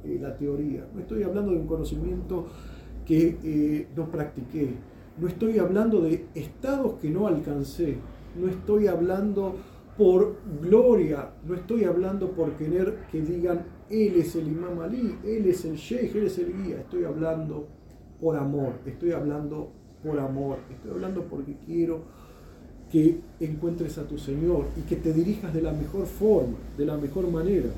eh, 0.03 0.17
la 0.21 0.35
teoría, 0.37 0.87
no 0.93 0.99
estoy 0.99 1.23
hablando 1.23 1.51
de 1.51 1.57
un 1.57 1.67
conocimiento 1.67 2.47
que 3.05 3.37
eh, 3.43 3.87
no 3.95 4.09
practiqué, 4.09 4.75
no 5.19 5.27
estoy 5.27 5.59
hablando 5.59 6.01
de 6.01 6.27
estados 6.35 6.93
que 7.01 7.09
no 7.09 7.27
alcancé, 7.27 7.97
no 8.39 8.47
estoy 8.47 8.87
hablando 8.87 9.55
por 9.97 10.37
gloria, 10.61 11.31
no 11.45 11.55
estoy 11.55 11.83
hablando 11.83 12.31
por 12.31 12.53
querer 12.53 12.99
que 13.11 13.21
digan 13.21 13.65
él 13.89 14.15
es 14.15 14.35
el 14.35 14.47
imam 14.47 14.79
Ali, 14.79 15.17
él 15.25 15.47
es 15.47 15.65
el 15.65 15.75
sheikh, 15.75 16.15
él 16.15 16.27
es 16.27 16.37
el 16.37 16.53
guía, 16.53 16.79
estoy 16.79 17.03
hablando 17.03 17.67
por 18.21 18.37
amor, 18.37 18.73
estoy 18.85 19.11
hablando 19.11 19.71
por 20.03 20.19
amor, 20.19 20.57
estoy 20.69 20.91
hablando 20.91 21.23
porque 21.23 21.57
quiero 21.65 22.03
que 22.91 23.19
encuentres 23.39 23.97
a 23.97 24.07
tu 24.07 24.17
Señor 24.17 24.65
y 24.77 24.81
que 24.81 24.95
te 24.95 25.13
dirijas 25.13 25.53
de 25.53 25.61
la 25.61 25.71
mejor 25.71 26.05
forma, 26.05 26.57
de 26.77 26.85
la 26.85 26.97
mejor 26.97 27.29
manera, 27.29 27.69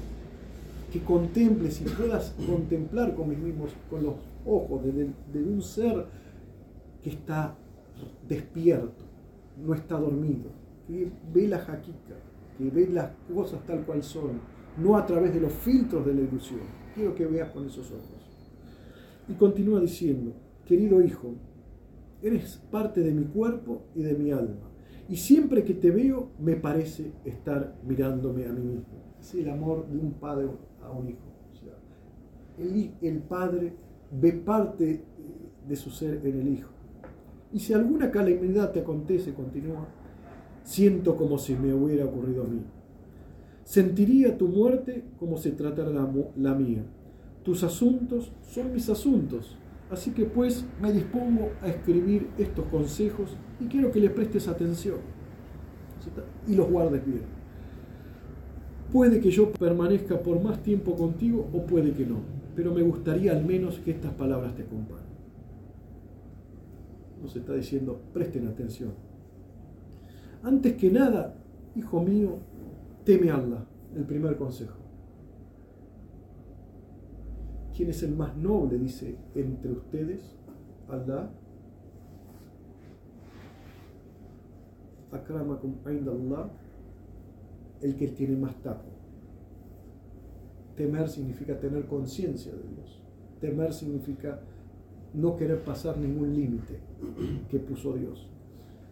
que 0.92 1.00
contemples 1.00 1.82
y 1.82 1.86
puedas 1.86 2.36
contemplar 2.46 3.16
con 3.16 3.30
mis 3.30 3.38
mismos, 3.38 3.72
con 3.90 4.04
los 4.04 4.16
ojos 4.46 4.84
de, 4.84 5.44
un 5.44 5.62
ser 5.62 6.06
que 7.02 7.12
está 7.12 7.56
despierto, 8.28 9.06
no 9.66 9.74
está 9.74 9.98
dormido, 9.98 10.52
que 10.86 11.10
ve 11.34 11.48
la 11.48 11.60
jaquica, 11.60 12.16
que 12.58 12.70
ve 12.70 12.90
las 12.90 13.12
cosas 13.34 13.66
tal 13.66 13.86
cual 13.86 14.04
son, 14.04 14.42
no 14.78 14.98
a 14.98 15.06
través 15.06 15.34
de 15.34 15.40
los 15.40 15.54
filtros 15.54 16.06
de 16.06 16.14
la 16.14 16.22
ilusión. 16.22 16.60
Quiero 16.94 17.16
que 17.16 17.26
veas 17.26 17.50
con 17.52 17.66
esos 17.66 17.90
ojos. 17.92 18.30
Y 19.30 19.34
continúa 19.34 19.80
diciendo, 19.80 20.34
querido 20.66 21.02
hijo, 21.02 21.36
eres 22.22 22.62
parte 22.70 23.02
de 23.02 23.14
mi 23.14 23.24
cuerpo 23.26 23.84
y 23.96 24.02
de 24.02 24.14
mi 24.14 24.32
alma. 24.32 24.70
Y 25.08 25.16
siempre 25.16 25.64
que 25.64 25.74
te 25.74 25.90
veo 25.90 26.32
me 26.40 26.56
parece 26.56 27.14
estar 27.24 27.76
mirándome 27.88 28.46
a 28.46 28.52
mí 28.52 28.62
mismo. 28.62 29.16
Es 29.20 29.34
el 29.36 29.50
amor 29.50 29.88
de 29.88 29.98
un 29.98 30.14
padre 30.14 30.48
a 30.84 30.92
un 30.92 31.10
hijo. 31.10 31.20
el, 33.02 33.20
padre 33.20 33.74
ve 34.12 34.34
parte 34.34 35.04
de 35.68 35.76
su 35.76 35.90
ser 35.90 36.26
en 36.26 36.40
el 36.40 36.48
hijo. 36.48 36.70
Y 37.54 37.60
si 37.60 37.74
alguna 37.74 38.12
calamidad 38.12 38.72
te 38.72 38.82
acontece, 38.82 39.34
continúa, 39.34 39.88
siento 40.64 41.16
como 41.16 41.38
si 41.38 41.56
me 41.56 41.74
hubiera 41.74 42.06
ocurrido 42.06 42.44
a 42.44 42.48
mí. 42.48 42.62
Sentiría 43.64 44.38
tu 44.38 44.48
muerte 44.48 45.04
como 45.20 45.38
si 45.38 45.52
tratara 45.52 45.90
la, 45.90 46.10
la 46.38 46.56
mía. 46.56 46.84
Tus 47.44 47.64
asuntos 47.64 48.32
son 48.42 48.74
mis 48.74 48.90
asuntos. 48.90 49.58
Así 49.90 50.12
que 50.12 50.26
pues 50.26 50.66
me 50.82 50.94
dispongo 50.94 51.50
a 51.62 51.68
escribir 51.68 52.30
estos 52.38 52.66
consejos 52.66 53.36
y 53.60 53.66
quiero 53.66 53.92
que 53.92 54.00
le 54.00 54.10
prestes 54.10 54.48
atención 54.48 55.00
y 56.48 56.56
los 56.56 56.70
guardes 56.70 57.06
bien. 57.06 57.41
Puede 58.92 59.20
que 59.20 59.32
yo 59.32 59.52
permanezca 59.52 60.20
por 60.20 60.42
más 60.42 60.62
tiempo 60.62 60.96
contigo 60.96 61.48
o 61.54 61.62
puede 61.66 61.94
que 61.94 62.06
no, 62.06 62.18
pero 62.56 62.74
me 62.74 62.82
gustaría 62.82 63.32
al 63.32 63.46
menos 63.46 63.80
que 63.80 63.92
estas 63.92 64.14
palabras 64.14 64.56
te 64.56 64.64
acompañen 64.64 65.12
nos 67.22 67.36
está 67.36 67.54
diciendo, 67.54 68.02
presten 68.14 68.48
atención. 68.48 68.92
Antes 70.44 70.76
que 70.76 70.90
nada, 70.90 71.36
hijo 71.76 72.02
mío, 72.02 72.40
teme 73.06 73.30
a 73.30 73.36
Allah, 73.36 73.66
el 73.96 74.04
primer 74.06 74.36
consejo. 74.38 74.76
¿Quién 77.76 77.90
es 77.90 78.04
el 78.04 78.16
más 78.16 78.36
noble, 78.36 78.78
dice, 78.78 79.16
entre 79.36 79.72
ustedes? 79.72 80.36
Allah. 80.90 81.30
Akramakum 85.12 85.76
Allah, 85.86 86.50
el 87.82 87.96
que 87.96 88.08
tiene 88.10 88.36
más 88.36 88.56
taco. 88.62 88.90
Temer 90.76 91.10
significa 91.10 91.60
tener 91.60 91.86
conciencia 91.86 92.52
de 92.52 92.64
Dios. 92.64 93.02
Temer 93.40 93.74
significa 93.74 94.40
no 95.14 95.36
querer 95.36 95.64
pasar 95.64 95.98
ningún 95.98 96.34
límite 96.34 96.80
que 97.50 97.60
puso 97.60 97.94
Dios. 97.94 98.30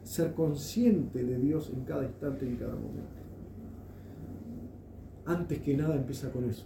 Ser 0.04 0.34
consciente 0.34 1.24
de 1.24 1.38
Dios 1.38 1.72
en 1.74 1.84
cada 1.86 2.04
instante 2.04 2.46
y 2.46 2.50
en 2.50 2.58
cada 2.58 2.76
momento. 2.76 3.20
Antes 5.26 5.60
que 5.60 5.78
nada 5.78 5.96
empieza 5.96 6.32
con 6.32 6.46
eso. 6.46 6.66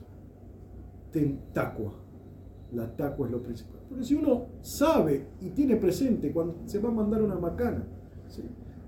Ten 1.11 1.39
taqwa. 1.53 1.93
La 2.71 2.95
taqwa 2.95 3.27
es 3.27 3.31
lo 3.31 3.43
principal. 3.43 3.81
Porque 3.87 4.03
si 4.03 4.15
uno 4.15 4.45
sabe 4.61 5.27
y 5.41 5.49
tiene 5.49 5.75
presente 5.75 6.31
cuando 6.31 6.55
se 6.65 6.79
va 6.79 6.89
a 6.89 6.93
mandar 6.93 7.21
una 7.21 7.35
macana, 7.35 7.85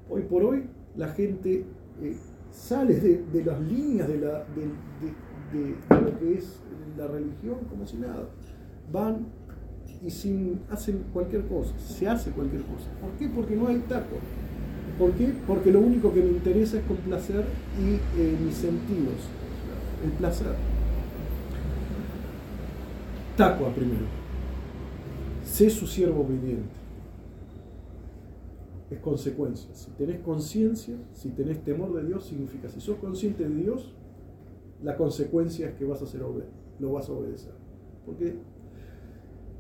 hoy 0.09 0.23
por 0.23 0.43
hoy 0.43 0.63
la 0.95 1.09
gente 1.09 1.65
eh, 2.01 2.17
sale 2.55 2.95
de, 2.95 3.43
las 3.43 3.59
líneas 3.61 4.07
de, 4.07 4.17
la, 4.17 4.45
de 4.55 6.01
lo 6.01 6.19
que 6.19 6.37
es 6.37 6.59
la 6.97 7.07
religión 7.07 7.57
como 7.69 7.85
si 7.85 7.97
nada. 7.97 8.29
Van 8.91 9.27
y 10.03 10.09
sin, 10.09 10.61
hacen 10.69 11.03
cualquier 11.13 11.45
cosa, 11.47 11.77
se 11.79 12.07
hace 12.07 12.31
cualquier 12.31 12.61
cosa. 12.63 12.89
¿Por 13.01 13.11
qué? 13.17 13.27
Porque 13.27 13.55
no 13.55 13.67
hay 13.67 13.79
taco. 13.89 14.17
¿Por 14.97 15.11
qué? 15.11 15.33
Porque 15.47 15.71
lo 15.71 15.79
único 15.79 16.13
que 16.13 16.21
me 16.21 16.29
interesa 16.29 16.77
es 16.77 16.83
complacer 16.85 17.43
y 17.79 17.95
eh, 18.19 18.37
mis 18.43 18.55
sentidos, 18.55 19.15
el 20.03 20.11
placer. 20.11 20.47
Tacua 23.35 23.73
primero. 23.73 24.05
Sé 25.43 25.69
su 25.69 25.85
siervo 25.85 26.21
obediente. 26.21 26.84
Es 28.89 28.99
consecuencia. 28.99 29.73
Si 29.73 29.91
tenés 29.91 30.19
conciencia, 30.19 30.95
si 31.13 31.29
tenés 31.29 31.63
temor 31.63 31.93
de 31.93 32.05
Dios, 32.05 32.25
significa 32.25 32.69
si 32.69 32.79
sos 32.79 32.97
consciente 32.97 33.47
de 33.47 33.55
Dios, 33.55 33.95
la 34.83 34.95
consecuencia 34.95 35.69
es 35.69 35.75
que 35.75 35.85
vas 35.85 36.01
a 36.01 36.05
ser 36.05 36.21
lo 36.21 36.91
vas 36.91 37.09
a 37.09 37.13
obedecer. 37.13 37.53
Porque 38.05 38.35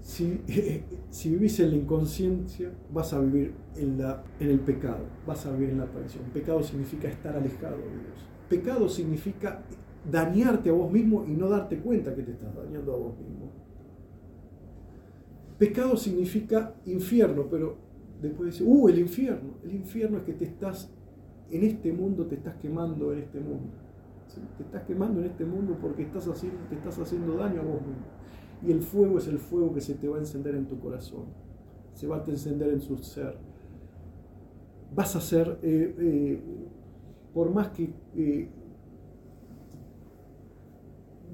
si, 0.01 0.41
si, 1.09 1.29
vivís 1.31 1.59
en 1.59 1.71
la 1.71 1.77
inconsciencia, 1.77 2.71
vas 2.93 3.13
a 3.13 3.19
vivir 3.19 3.53
en, 3.75 3.97
la, 3.97 4.23
en 4.39 4.49
el 4.49 4.59
pecado, 4.59 5.05
vas 5.25 5.45
a 5.45 5.51
vivir 5.51 5.69
en 5.69 5.79
la 5.79 5.85
perdición. 5.85 6.23
Pecado 6.33 6.61
significa 6.61 7.07
estar 7.07 7.35
alejado 7.35 7.77
de 7.77 7.83
Dios. 7.83 8.25
Pecado 8.47 8.87
significa 8.87 9.63
dañarte 10.09 10.69
a 10.69 10.73
vos 10.73 10.91
mismo 10.91 11.25
y 11.27 11.31
no 11.31 11.49
darte 11.49 11.79
cuenta 11.79 12.13
que 12.13 12.21
te 12.21 12.33
estás 12.33 12.55
dañando 12.55 12.93
a 12.93 12.97
vos 12.97 13.17
mismo. 13.17 13.51
Pecado 15.57 15.97
significa 15.97 16.75
infierno, 16.85 17.47
pero 17.49 17.77
después 18.25 18.51
dice, 18.51 18.63
uh, 18.63 18.89
el 18.89 18.99
infierno. 18.99 19.53
El 19.63 19.73
infierno 19.73 20.17
es 20.17 20.23
que 20.23 20.33
te 20.33 20.45
estás, 20.45 20.91
en 21.49 21.63
este 21.63 21.91
mundo 21.91 22.25
te 22.25 22.35
estás 22.35 22.55
quemando 22.57 23.11
en 23.13 23.19
este 23.19 23.39
mundo. 23.39 23.71
Te 24.57 24.63
estás 24.63 24.83
quemando 24.83 25.21
en 25.21 25.27
este 25.27 25.45
mundo 25.45 25.77
porque 25.81 26.03
estás 26.03 26.27
haciendo, 26.27 26.59
te 26.69 26.75
estás 26.75 26.99
haciendo 26.99 27.35
daño 27.37 27.61
a 27.61 27.63
vos 27.63 27.81
mismo. 27.81 28.05
Y 28.65 28.71
el 28.71 28.81
fuego 28.81 29.17
es 29.17 29.27
el 29.27 29.37
fuego 29.37 29.73
que 29.73 29.81
se 29.81 29.95
te 29.95 30.07
va 30.07 30.17
a 30.17 30.19
encender 30.19 30.55
en 30.55 30.65
tu 30.65 30.79
corazón, 30.79 31.25
se 31.93 32.07
va 32.07 32.17
a 32.17 32.23
encender 32.25 32.69
en 32.69 32.81
su 32.81 32.97
ser. 32.97 33.37
Vas 34.93 35.15
a 35.15 35.21
ser, 35.21 35.59
eh, 35.61 35.95
eh, 35.99 36.41
por 37.33 37.51
más 37.51 37.69
que 37.69 37.93
eh, 38.15 38.49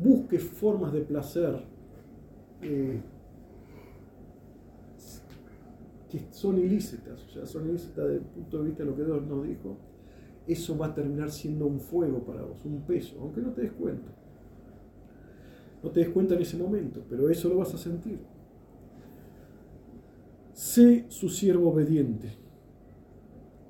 busques 0.03 0.43
formas 0.43 0.91
de 0.93 1.01
placer 1.01 1.63
que 6.11 6.27
son 6.31 6.57
ilícitas, 6.57 7.23
o 7.23 7.29
sea, 7.29 7.45
son 7.45 7.69
ilícitas 7.69 8.05
desde 8.05 8.17
el 8.17 8.25
punto 8.25 8.57
de 8.57 8.65
vista 8.65 8.83
de 8.83 8.89
lo 8.89 8.95
que 8.97 9.05
Dios 9.05 9.25
nos 9.25 9.47
dijo, 9.47 9.77
eso 10.45 10.77
va 10.77 10.87
a 10.87 10.93
terminar 10.93 11.31
siendo 11.31 11.65
un 11.65 11.79
fuego 11.79 12.19
para 12.25 12.41
vos, 12.43 12.65
un 12.65 12.81
peso, 12.81 13.17
aunque 13.21 13.41
no 13.41 13.51
te 13.51 13.61
des 13.61 13.71
cuenta. 13.71 14.11
No 15.81 15.89
te 15.89 16.01
des 16.01 16.09
cuenta 16.09 16.35
en 16.35 16.41
ese 16.41 16.57
momento, 16.57 17.01
pero 17.09 17.29
eso 17.29 17.47
lo 17.47 17.57
vas 17.57 17.73
a 17.73 17.77
sentir. 17.77 18.19
Sé 20.51 21.05
su 21.07 21.29
siervo 21.29 21.71
obediente. 21.71 22.37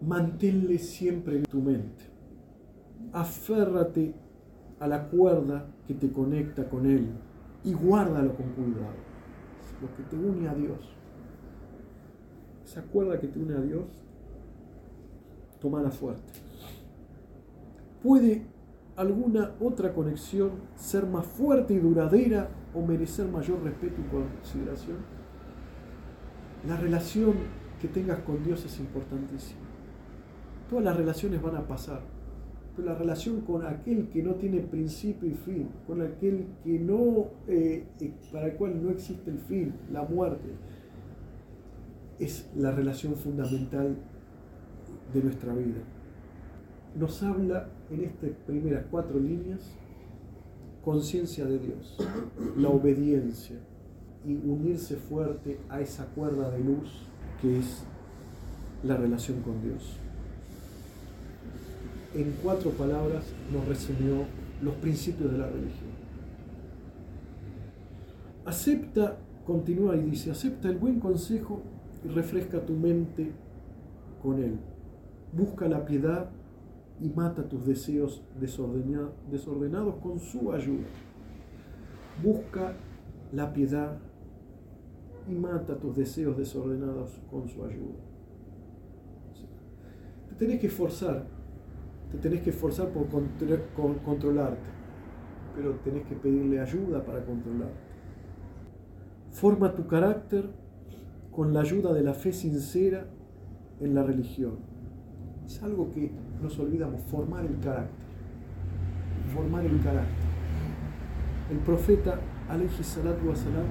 Manténle 0.02 0.80
siempre 0.80 1.38
en 1.38 1.44
tu 1.44 1.62
mente. 1.62 2.06
Aférrate 3.14 4.16
a 4.80 4.88
la 4.88 5.10
cuerda 5.10 5.72
que 5.88 5.94
te 5.94 6.12
conecta 6.12 6.68
con 6.68 6.88
Él 6.88 7.08
y 7.64 7.74
guárdalo 7.74 8.36
con 8.36 8.50
cuidado. 8.54 8.96
Lo 9.80 9.96
que 9.96 10.04
te 10.10 10.16
une 10.16 10.50
a 10.50 10.56
Dios. 10.56 11.01
Esa 12.72 12.84
cuerda 12.84 13.20
que 13.20 13.28
te 13.28 13.38
une 13.38 13.54
a 13.54 13.60
Dios, 13.60 13.84
tomala 15.60 15.92
fuerte. 15.92 16.32
Puede 18.02 18.44
alguna 18.96 19.52
otra 19.60 19.94
conexión 19.94 20.52
ser 20.78 21.06
más 21.06 21.26
fuerte 21.26 21.74
y 21.74 21.80
duradera 21.80 22.48
o 22.74 22.82
merecer 22.82 23.28
mayor 23.28 23.62
respeto 23.62 24.00
y 24.00 24.06
consideración? 24.10 25.00
La 26.66 26.78
relación 26.78 27.34
que 27.82 27.90
tengas 27.90 28.20
con 28.20 28.42
Dios 28.42 28.64
es 28.64 28.80
importantísima. 28.80 29.60
Todas 30.70 30.86
las 30.86 30.96
relaciones 30.96 31.42
van 31.42 31.58
a 31.58 31.68
pasar, 31.68 32.00
pero 32.74 32.88
la 32.88 32.96
relación 32.96 33.42
con 33.42 33.66
aquel 33.66 34.08
que 34.08 34.24
no 34.24 34.36
tiene 34.36 34.62
principio 34.62 35.28
y 35.28 35.34
fin, 35.34 35.68
con 35.86 36.02
aquel 36.02 36.48
que 36.64 36.80
no, 36.80 37.32
eh, 37.50 37.86
eh, 38.00 38.14
para 38.32 38.48
el 38.48 38.54
cual 38.54 38.82
no 38.82 38.92
existe 38.92 39.30
el 39.30 39.40
fin, 39.40 39.74
la 39.92 40.04
muerte, 40.04 40.48
es 42.24 42.50
la 42.56 42.72
relación 42.72 43.16
fundamental 43.16 43.98
de 45.14 45.24
nuestra 45.24 45.54
vida 45.54 45.82
nos 46.96 47.24
habla 47.24 47.70
en 47.90 48.04
estas 48.04 48.32
primeras 48.46 48.86
cuatro 48.92 49.20
líneas 49.20 49.60
conciencia 50.84 51.46
de 51.46 51.60
Dios, 51.60 51.98
la 52.58 52.70
obediencia 52.70 53.58
y 54.26 54.34
unirse 54.34 54.96
fuerte 54.96 55.60
a 55.70 55.80
esa 55.80 56.06
cuerda 56.08 56.50
de 56.50 56.60
luz 56.60 57.06
que 57.42 57.60
es 57.60 57.84
la 58.84 58.98
relación 58.98 59.42
con 59.42 59.62
Dios. 59.62 59.98
En 62.16 62.36
cuatro 62.44 62.72
palabras 62.72 63.24
nos 63.54 63.68
resumió 63.68 64.26
los 64.62 64.74
principios 64.76 65.32
de 65.32 65.38
la 65.38 65.48
religión. 65.48 65.92
Acepta, 68.46 69.18
continúa 69.46 69.96
y 69.96 70.02
dice, 70.02 70.32
acepta 70.32 70.68
el 70.68 70.78
buen 70.78 71.00
consejo 71.00 71.62
y 72.04 72.08
refresca 72.08 72.66
tu 72.66 72.74
mente 72.74 73.32
con 74.22 74.42
él. 74.42 74.60
Busca 75.34 75.68
la 75.68 75.86
piedad 75.86 76.30
y 77.00 77.10
mata 77.10 77.48
tus 77.48 77.66
deseos 77.66 78.22
desordenados 78.40 79.96
con 80.02 80.20
su 80.20 80.52
ayuda. 80.52 80.88
Busca 82.24 82.74
la 83.32 83.52
piedad 83.54 83.98
y 85.28 85.34
mata 85.34 85.78
tus 85.80 85.96
deseos 85.96 86.38
desordenados 86.38 87.20
con 87.30 87.48
su 87.48 87.64
ayuda. 87.64 88.00
Te 90.30 90.36
tenés 90.36 90.60
que 90.60 90.68
esforzar, 90.68 91.26
te 92.12 92.18
tenés 92.18 92.42
que 92.42 92.50
esforzar 92.50 92.90
por 92.90 93.08
controlarte, 94.04 94.70
pero 95.56 95.76
tenés 95.84 96.06
que 96.08 96.16
pedirle 96.16 96.60
ayuda 96.60 97.04
para 97.04 97.24
controlarte. 97.24 97.92
Forma 99.32 99.74
tu 99.74 99.88
carácter 99.88 100.50
con 101.32 101.54
la 101.54 101.62
ayuda 101.62 101.94
de 101.94 102.04
la 102.04 102.14
fe 102.14 102.34
sincera 102.34 103.06
en 103.80 103.96
la 103.96 104.04
religión 104.04 104.72
es 105.52 105.62
algo 105.64 105.92
que 105.92 106.12
nos 106.42 106.58
olvidamos, 106.60 107.02
formar 107.04 107.46
el 107.46 107.60
carácter. 107.60 108.06
Formar 109.34 109.66
el 109.66 109.80
carácter. 109.82 110.26
El 111.52 111.58
profeta, 111.60 112.20
alayhi 112.50 112.84
salatu 112.84 113.28
wa 113.28 113.36
salam, 113.36 113.66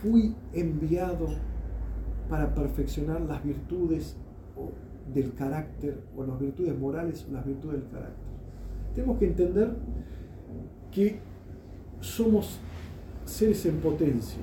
Fui 0.00 0.36
enviado 0.52 1.28
para 2.28 2.54
perfeccionar 2.54 3.20
las 3.22 3.42
virtudes 3.42 4.16
del 5.12 5.34
carácter, 5.34 6.00
o 6.16 6.24
las 6.24 6.38
virtudes 6.38 6.78
morales 6.78 7.26
las 7.32 7.44
virtudes 7.44 7.80
del 7.80 7.90
carácter. 7.90 8.28
Tenemos 8.94 9.18
que 9.18 9.26
entender 9.26 9.74
que 10.92 11.20
somos 12.00 12.58
seres 13.24 13.66
en 13.66 13.76
potencia 13.76 14.42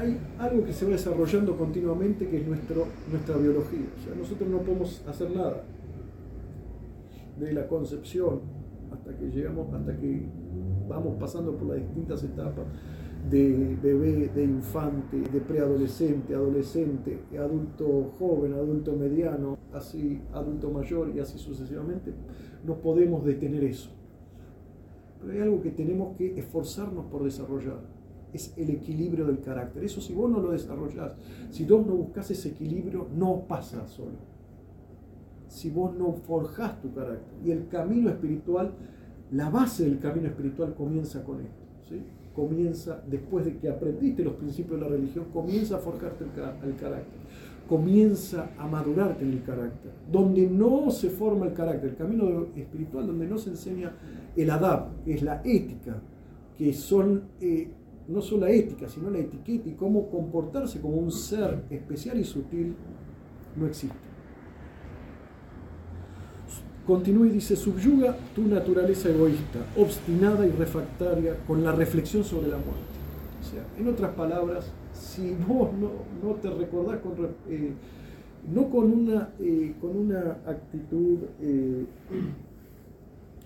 hay 0.00 0.18
algo 0.38 0.64
que 0.64 0.72
se 0.72 0.86
va 0.86 0.92
desarrollando 0.92 1.56
continuamente 1.56 2.26
que 2.26 2.38
es 2.38 2.46
nuestro, 2.46 2.86
nuestra 3.10 3.36
biología. 3.36 3.86
O 3.98 4.02
sea, 4.02 4.14
nosotros 4.14 4.48
no 4.48 4.58
podemos 4.58 5.06
hacer 5.06 5.30
nada 5.30 5.62
de 7.38 7.52
la 7.52 7.68
concepción 7.68 8.40
hasta 8.90 9.16
que 9.16 9.30
llegamos, 9.30 9.72
hasta 9.74 9.96
que 9.98 10.22
vamos 10.88 11.16
pasando 11.20 11.54
por 11.54 11.68
las 11.68 11.78
distintas 11.78 12.24
etapas 12.24 12.64
de 13.30 13.76
bebé, 13.82 14.28
de 14.28 14.44
infante, 14.44 15.20
de 15.20 15.40
preadolescente, 15.40 16.34
adolescente, 16.34 17.20
adulto 17.38 18.12
joven, 18.18 18.54
adulto 18.54 18.96
mediano, 18.96 19.58
así 19.74 20.22
adulto 20.32 20.70
mayor 20.70 21.12
y 21.14 21.20
así 21.20 21.38
sucesivamente, 21.38 22.12
no 22.64 22.76
podemos 22.76 23.22
detener 23.24 23.64
eso. 23.64 23.90
Pero 25.20 25.32
hay 25.32 25.40
algo 25.40 25.60
que 25.60 25.70
tenemos 25.70 26.16
que 26.16 26.38
esforzarnos 26.38 27.06
por 27.06 27.24
desarrollar 27.24 27.80
es 28.32 28.54
el 28.56 28.70
equilibrio 28.70 29.26
del 29.26 29.40
carácter. 29.40 29.84
Eso 29.84 30.00
si 30.00 30.12
vos 30.12 30.30
no 30.30 30.40
lo 30.40 30.52
desarrollás, 30.52 31.14
si 31.50 31.64
vos 31.64 31.86
no 31.86 31.94
buscas 31.94 32.30
ese 32.30 32.50
equilibrio, 32.50 33.08
no 33.14 33.44
pasa 33.46 33.86
solo. 33.86 34.30
Si 35.48 35.70
vos 35.70 35.96
no 35.96 36.12
forjás 36.12 36.80
tu 36.80 36.92
carácter. 36.94 37.34
Y 37.44 37.50
el 37.50 37.68
camino 37.68 38.08
espiritual, 38.08 38.72
la 39.32 39.50
base 39.50 39.84
del 39.84 39.98
camino 39.98 40.28
espiritual 40.28 40.74
comienza 40.74 41.24
con 41.24 41.40
esto. 41.40 41.62
¿sí? 41.88 42.02
Comienza, 42.34 43.02
después 43.08 43.44
de 43.44 43.56
que 43.56 43.68
aprendiste 43.68 44.22
los 44.22 44.34
principios 44.34 44.78
de 44.78 44.86
la 44.86 44.92
religión, 44.92 45.26
comienza 45.32 45.76
a 45.76 45.78
forjarte 45.78 46.24
el, 46.24 46.30
carácter. 46.76 47.20
Comienza 47.70 48.50
a 48.58 48.66
madurarte 48.66 49.24
en 49.24 49.30
el 49.30 49.44
carácter. 49.44 49.92
Donde 50.10 50.48
no 50.48 50.90
se 50.90 51.08
forma 51.08 51.46
el 51.46 51.52
carácter, 51.54 51.90
el 51.90 51.96
camino 51.96 52.48
espiritual, 52.56 53.06
donde 53.06 53.28
no 53.28 53.38
se 53.38 53.50
enseña 53.50 53.92
el 54.36 54.50
adab, 54.50 55.04
que 55.04 55.14
es 55.14 55.22
la 55.22 55.40
ética, 55.44 56.02
que 56.58 56.72
son 56.72 57.22
eh, 57.40 57.70
no 58.08 58.20
solo 58.20 58.46
la 58.46 58.50
ética, 58.50 58.88
sino 58.88 59.08
la 59.08 59.18
etiqueta 59.18 59.68
y 59.68 59.74
cómo 59.74 60.10
comportarse 60.10 60.80
como 60.80 60.96
un 60.96 61.12
ser 61.12 61.62
especial 61.70 62.18
y 62.18 62.24
sutil, 62.24 62.74
no 63.56 63.66
existe. 63.66 63.96
Continúa 66.84 67.28
y 67.28 67.30
dice, 67.30 67.54
subyuga 67.54 68.16
tu 68.34 68.48
naturaleza 68.48 69.10
egoísta, 69.10 69.60
obstinada 69.76 70.44
y 70.44 70.50
refractaria 70.50 71.36
con 71.46 71.62
la 71.62 71.70
reflexión 71.70 72.24
sobre 72.24 72.48
la 72.48 72.56
muerte. 72.56 72.90
O 73.40 73.44
sea, 73.44 73.64
en 73.78 73.86
otras 73.86 74.12
palabras, 74.14 74.72
si 75.00 75.34
vos 75.48 75.70
no, 75.72 76.34
te 76.34 76.50
recordás 76.50 77.00
con, 77.00 77.14
eh, 77.48 77.72
no 78.52 78.68
con 78.68 78.92
una, 78.92 79.30
eh, 79.38 79.74
con 79.80 79.96
una 79.96 80.38
actitud 80.46 81.18
eh, 81.40 81.86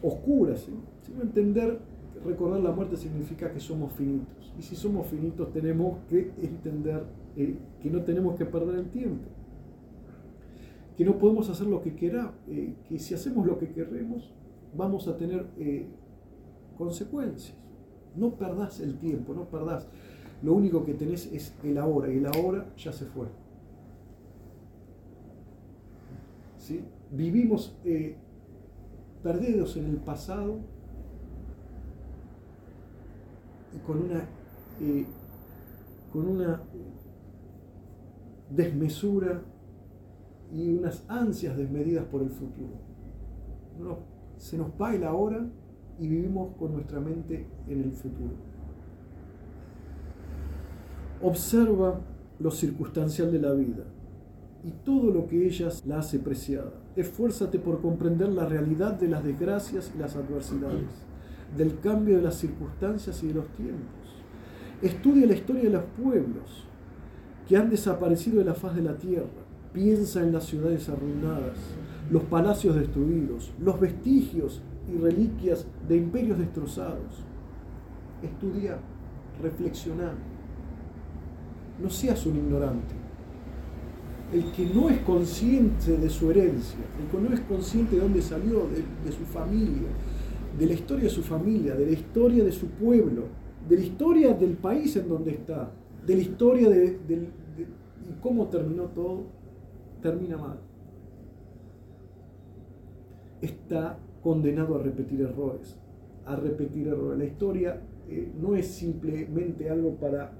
oscura, 0.03 0.57
sino 0.57 1.23
entender, 1.23 1.79
recordar 2.25 2.61
la 2.61 2.73
muerte 2.73 2.97
significa 2.97 3.53
que 3.53 3.61
somos 3.61 3.93
finitos. 3.93 4.53
Y 4.59 4.63
si 4.63 4.75
somos 4.75 5.07
finitos 5.07 5.53
tenemos 5.53 5.99
que 6.09 6.33
entender 6.43 7.05
que 7.35 7.91
no 7.91 8.03
tenemos 8.03 8.37
que 8.37 8.45
perder 8.45 8.77
el 8.77 8.91
tiempo, 8.91 9.29
que 10.97 11.05
no 11.05 11.19
podemos 11.19 11.49
hacer 11.51 11.67
lo 11.67 11.83
que 11.83 11.95
queramos, 11.97 12.35
que 12.89 12.99
si 12.99 13.15
hacemos 13.15 13.47
lo 13.47 13.59
que 13.59 13.69
queremos 13.71 14.33
vamos 14.77 15.09
a 15.09 15.17
tener 15.17 15.47
consecuencias. 16.79 17.57
No 18.17 18.37
perdás 18.37 18.79
el 18.79 18.97
tiempo, 18.99 19.35
no 19.35 19.47
perdás. 19.47 19.89
Lo 20.45 20.53
único 20.53 20.85
que 20.85 20.93
tenés 20.93 21.33
es 21.33 21.55
el 21.65 21.79
ahora 21.79 22.13
y 22.13 22.19
el 22.19 22.27
ahora 22.27 22.71
ya 22.77 22.93
se 22.93 23.07
fue. 23.07 23.27
¿Sí? 26.59 26.85
Vivimos 27.11 27.75
eh, 27.83 28.17
perdidos 29.23 29.79
en 29.79 29.87
el 29.87 29.97
pasado 29.97 30.59
con 33.87 34.03
una, 34.03 34.29
eh, 34.83 35.07
con 36.13 36.29
una 36.29 36.61
desmesura 38.51 39.43
y 40.53 40.75
unas 40.75 41.09
ansias 41.09 41.57
desmedidas 41.57 42.05
por 42.05 42.23
el 42.23 42.31
futuro. 42.31 42.75
se 44.37 44.59
nos 44.59 44.71
va 44.81 44.95
el 44.95 45.05
ahora 45.05 45.47
y 45.99 46.07
vivimos 46.07 46.55
con 46.59 46.75
nuestra 46.75 47.01
mente 47.01 47.47
en 47.67 47.81
el 47.81 47.93
futuro. 47.93 48.54
Observa 51.25 52.03
lo 52.39 52.51
circunstancial 52.51 53.33
de 53.33 53.39
la 53.39 53.55
vida 53.55 53.85
y 54.63 54.73
todo 54.85 55.11
lo 55.11 55.27
que 55.27 55.47
ellas 55.47 55.83
la 55.87 56.01
hace 56.01 56.19
preciada. 56.19 56.75
Esfuérzate 56.97 57.59
por 57.59 57.81
comprender 57.81 58.29
la 58.29 58.45
realidad 58.45 58.93
de 58.93 59.09
las 59.09 59.25
desgracias 59.25 59.91
y 59.95 59.99
las 59.99 60.17
adversidades, 60.17 60.85
del 61.57 61.81
cambio 61.81 62.17
de 62.17 62.23
las 62.23 62.35
circunstancias 62.35 63.23
y 63.23 63.29
de 63.29 63.35
los 63.35 63.49
tiempos. 63.55 64.23
Estudia 64.83 65.27
la 65.27 65.33
historia 65.33 65.63
de 65.63 65.71
los 65.71 65.85
pueblos 65.99 66.67
que 67.49 67.57
han 67.57 67.71
desaparecido 67.71 68.41
de 68.41 68.45
la 68.45 68.55
faz 68.55 68.77
de 68.77 68.83
la 68.83 68.99
tierra. 68.99 69.47
Piensa 69.73 70.23
en 70.23 70.31
las 70.31 70.45
ciudades 70.45 70.91
arruinadas, 70.91 71.57
los 72.11 72.25
palacios 72.25 72.77
destruidos, 72.77 73.51
los 73.59 73.81
vestigios 73.81 74.61
y 74.93 74.99
reliquias 74.99 75.67
de 75.89 75.97
imperios 75.97 76.39
destrozados. 76.39 77.25
Estudia, 78.23 78.77
reflexiona. 79.41 80.13
No 81.83 81.91
seas 81.91 82.25
un 82.27 82.37
ignorante. 82.37 82.95
El 84.33 84.51
que 84.53 84.67
no 84.67 84.89
es 84.89 84.99
consciente 85.01 85.97
de 85.97 86.11
su 86.11 86.31
herencia, 86.31 86.79
el 87.01 87.09
que 87.09 87.29
no 87.29 87.35
es 87.35 87.41
consciente 87.41 87.97
de 87.97 88.03
dónde 88.03 88.23
salió, 88.23 88.67
de, 89.05 89.13
su 89.13 89.25
familia, 89.25 89.89
de 90.59 90.67
la 90.67 90.73
historia 90.73 91.05
de 91.05 91.11
su 91.11 91.23
familia, 91.23 91.75
de 91.75 91.87
la 91.87 91.93
historia 91.93 92.43
de 92.43 92.53
su 92.53 92.67
pueblo, 92.69 93.25
de 93.69 93.77
la 93.77 93.83
historia 93.83 94.35
del 94.35 94.57
país 94.57 94.97
en 94.97 95.09
donde 95.09 95.33
está, 95.33 95.71
de 96.05 96.17
la 96.17 96.23
historia 96.23 96.69
de, 96.69 96.99
de 97.07 97.29
cómo 98.21 98.49
terminó 98.49 98.85
todo, 98.85 99.25
termina 100.03 100.37
mal. 100.37 100.59
Está 103.41 103.99
condenado 104.23 104.77
a 104.77 104.83
repetir 104.83 105.21
errores, 105.21 105.77
a 106.25 106.37
repetir 106.37 106.89
errores. 106.89 107.19
La 107.19 107.25
historia 107.25 107.81
eh, 108.09 108.33
no 108.41 108.55
es 108.55 108.67
simplemente 108.67 109.69
algo 109.71 109.97
para 109.97 110.33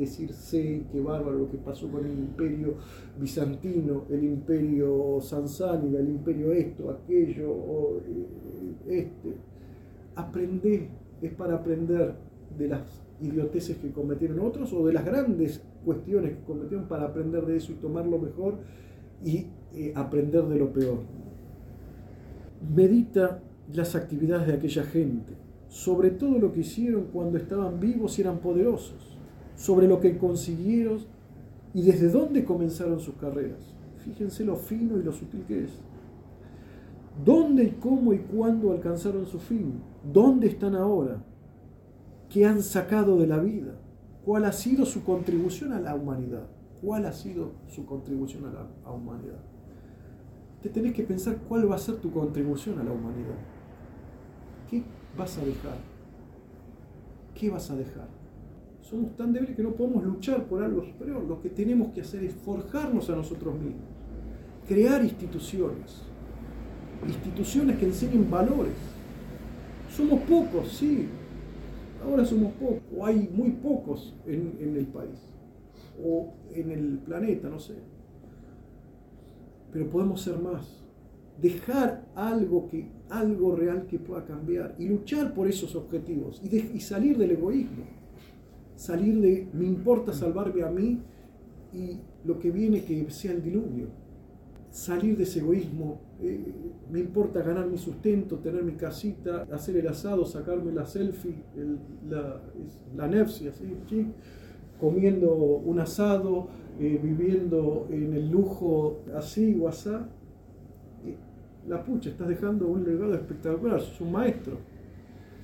decir, 0.00 0.32
sé 0.32 0.82
qué 0.90 1.00
bárbaro 1.00 1.38
lo 1.38 1.50
que 1.50 1.58
pasó 1.58 1.88
con 1.88 2.04
el 2.04 2.18
imperio 2.18 2.74
bizantino, 3.18 4.04
el 4.10 4.24
imperio 4.24 5.20
sansánida, 5.20 6.00
el 6.00 6.08
imperio 6.08 6.52
esto, 6.52 6.90
aquello, 6.90 7.98
eh, 8.06 9.04
este. 9.04 9.36
Aprende, 10.16 10.88
es 11.22 11.32
para 11.34 11.54
aprender 11.54 12.14
de 12.58 12.68
las 12.68 12.82
idioteces 13.20 13.76
que 13.76 13.92
cometieron 13.92 14.40
otros 14.40 14.72
o 14.72 14.86
de 14.86 14.92
las 14.92 15.04
grandes 15.04 15.62
cuestiones 15.84 16.32
que 16.32 16.44
cometieron 16.44 16.88
para 16.88 17.04
aprender 17.04 17.46
de 17.46 17.56
eso 17.56 17.72
y 17.72 17.76
tomar 17.76 18.06
lo 18.06 18.18
mejor 18.18 18.58
y 19.24 19.46
eh, 19.74 19.92
aprender 19.94 20.44
de 20.44 20.58
lo 20.58 20.72
peor 20.72 21.20
medita 22.68 23.42
las 23.72 23.94
actividades 23.94 24.46
de 24.46 24.54
aquella 24.54 24.84
gente, 24.84 25.34
sobre 25.68 26.10
todo 26.10 26.38
lo 26.38 26.52
que 26.52 26.60
hicieron 26.60 27.04
cuando 27.12 27.38
estaban 27.38 27.80
vivos 27.80 28.18
y 28.18 28.22
eran 28.22 28.38
poderosos, 28.38 29.18
sobre 29.60 29.86
lo 29.86 30.00
que 30.00 30.16
consiguieron 30.16 31.00
y 31.74 31.82
desde 31.82 32.08
dónde 32.08 32.44
comenzaron 32.44 32.98
sus 32.98 33.14
carreras. 33.16 33.74
Fíjense 33.98 34.44
lo 34.44 34.56
fino 34.56 34.98
y 34.98 35.02
lo 35.02 35.12
sutil 35.12 35.44
que 35.44 35.64
es. 35.64 35.70
¿Dónde 37.22 37.64
y 37.64 37.70
cómo 37.72 38.14
y 38.14 38.18
cuándo 38.20 38.72
alcanzaron 38.72 39.26
su 39.26 39.38
fin? 39.38 39.74
¿Dónde 40.10 40.46
están 40.46 40.74
ahora? 40.74 41.22
¿Qué 42.30 42.46
han 42.46 42.62
sacado 42.62 43.18
de 43.18 43.26
la 43.26 43.38
vida? 43.38 43.74
¿Cuál 44.24 44.46
ha 44.46 44.52
sido 44.52 44.86
su 44.86 45.04
contribución 45.04 45.74
a 45.74 45.80
la 45.80 45.94
humanidad? 45.94 46.46
¿Cuál 46.80 47.04
ha 47.04 47.12
sido 47.12 47.52
su 47.68 47.84
contribución 47.84 48.46
a 48.46 48.52
la 48.52 48.90
humanidad? 48.90 49.40
te 50.62 50.68
tenés 50.68 50.92
que 50.92 51.02
pensar 51.02 51.38
cuál 51.48 51.70
va 51.70 51.76
a 51.76 51.78
ser 51.78 51.96
tu 51.96 52.10
contribución 52.12 52.78
a 52.78 52.84
la 52.84 52.92
humanidad. 52.92 53.38
¿Qué 54.68 54.82
vas 55.16 55.38
a 55.38 55.44
dejar? 55.44 55.78
¿Qué 57.34 57.50
vas 57.50 57.70
a 57.70 57.76
dejar? 57.76 58.19
Somos 58.90 59.16
tan 59.16 59.32
débiles 59.32 59.54
que 59.54 59.62
no 59.62 59.70
podemos 59.70 60.04
luchar 60.04 60.44
por 60.46 60.62
algo 60.62 60.84
superior. 60.84 61.22
Lo 61.22 61.40
que 61.40 61.48
tenemos 61.48 61.92
que 61.92 62.00
hacer 62.00 62.24
es 62.24 62.34
forjarnos 62.34 63.08
a 63.08 63.14
nosotros 63.16 63.54
mismos, 63.54 63.84
crear 64.66 65.04
instituciones, 65.04 66.02
instituciones 67.06 67.78
que 67.78 67.86
enseñen 67.86 68.28
valores. 68.28 68.74
Somos 69.96 70.20
pocos, 70.22 70.68
sí. 70.72 71.06
Ahora 72.04 72.24
somos 72.24 72.52
pocos, 72.54 72.82
o 72.96 73.06
hay 73.06 73.30
muy 73.32 73.50
pocos 73.50 74.14
en, 74.26 74.56
el 74.76 74.86
país, 74.86 75.20
o 76.02 76.32
en 76.52 76.70
el 76.70 76.98
planeta, 76.98 77.48
no 77.48 77.60
sé 77.60 77.74
pero 79.72 79.88
podemos 79.88 80.20
ser 80.20 80.38
más. 80.38 80.82
Dejar 81.40 82.06
algo, 82.14 82.68
que, 82.68 82.90
algo 83.08 83.56
real 83.56 83.86
que 83.86 83.98
pueda 83.98 84.24
cambiar 84.26 84.74
y 84.78 84.86
luchar 84.86 85.32
por 85.32 85.48
esos 85.48 85.74
objetivos 85.74 86.40
y 86.42 86.80
salir 86.80 87.16
del 87.16 87.30
egoísmo. 87.32 87.99
Salir 88.80 89.20
de 89.20 89.46
me 89.52 89.66
importa 89.66 90.10
salvarme 90.10 90.62
a 90.62 90.70
mí 90.70 90.98
y 91.70 91.98
lo 92.24 92.38
que 92.38 92.50
viene 92.50 92.82
que 92.82 93.10
sea 93.10 93.32
el 93.32 93.42
diluvio. 93.42 93.88
Salir 94.70 95.18
de 95.18 95.24
ese 95.24 95.40
egoísmo, 95.40 96.00
eh, 96.22 96.40
me 96.90 97.00
importa 97.00 97.42
ganar 97.42 97.66
mi 97.66 97.76
sustento, 97.76 98.38
tener 98.38 98.64
mi 98.64 98.76
casita, 98.76 99.46
hacer 99.52 99.76
el 99.76 99.86
asado, 99.86 100.24
sacarme 100.24 100.72
la 100.72 100.86
selfie, 100.86 101.34
la, 102.08 102.40
la 102.96 103.06
nefsia, 103.06 103.52
¿sí? 103.52 104.06
comiendo 104.80 105.34
un 105.34 105.78
asado, 105.78 106.48
eh, 106.78 106.98
viviendo 107.02 107.86
en 107.90 108.14
el 108.14 108.30
lujo 108.30 109.00
así 109.14 109.60
o 109.60 109.68
asá, 109.68 110.08
la 111.68 111.84
pucha, 111.84 112.08
estás 112.08 112.28
dejando 112.28 112.66
un 112.66 112.82
legado 112.82 113.12
espectacular, 113.12 113.78
sos 113.78 114.00
un 114.00 114.12
maestro, 114.12 114.56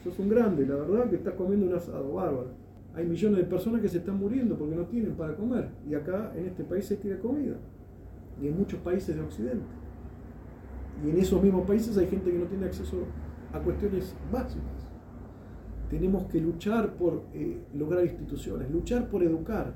sos 0.03 0.19
un 0.21 0.31
grande, 0.31 0.65
la 0.65 0.77
verdad 0.77 1.11
que 1.11 1.17
estás 1.17 1.35
comiendo 1.35 1.67
un 1.67 1.75
asado, 1.75 2.15
bárbaro. 2.15 2.66
Hay 2.97 3.05
millones 3.05 3.41
de 3.41 3.45
personas 3.45 3.83
que 3.83 3.91
se 3.91 3.99
están 3.99 4.19
muriendo 4.19 4.57
porque 4.57 4.75
no 4.75 4.87
tienen 4.87 5.15
para 5.15 5.37
comer, 5.37 5.69
y 5.87 5.95
acá 5.95 6.33
en 6.35 6.47
este 6.47 6.65
país 6.65 6.87
se 6.87 6.97
tiene 6.97 7.19
comida, 7.19 7.57
y 8.41 8.49
en 8.49 8.57
muchos 8.57 8.81
países 8.81 9.15
de 9.15 9.21
Occidente. 9.21 9.67
Y 11.05 11.11
en 11.11 11.19
esos 11.19 11.43
mismos 11.43 11.67
países 11.67 11.99
hay 11.99 12.07
gente 12.07 12.31
que 12.31 12.39
no 12.39 12.47
tiene 12.47 12.65
acceso 12.65 12.97
a 13.53 13.61
cuestiones 13.61 14.17
básicas. 14.33 14.89
Tenemos 15.91 16.25
que 16.25 16.41
luchar 16.41 16.95
por 16.95 17.25
eh, 17.35 17.61
lograr 17.75 18.03
instituciones, 18.03 18.71
luchar 18.71 19.11
por 19.11 19.23
educar, 19.23 19.75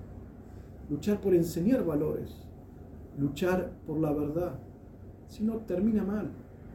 luchar 0.88 1.20
por 1.20 1.34
enseñar 1.34 1.84
valores, 1.84 2.48
luchar 3.18 3.70
por 3.86 3.98
la 3.98 4.14
verdad. 4.14 4.58
Si 5.28 5.44
no, 5.44 5.58
termina 5.58 6.02
mal. 6.02 6.30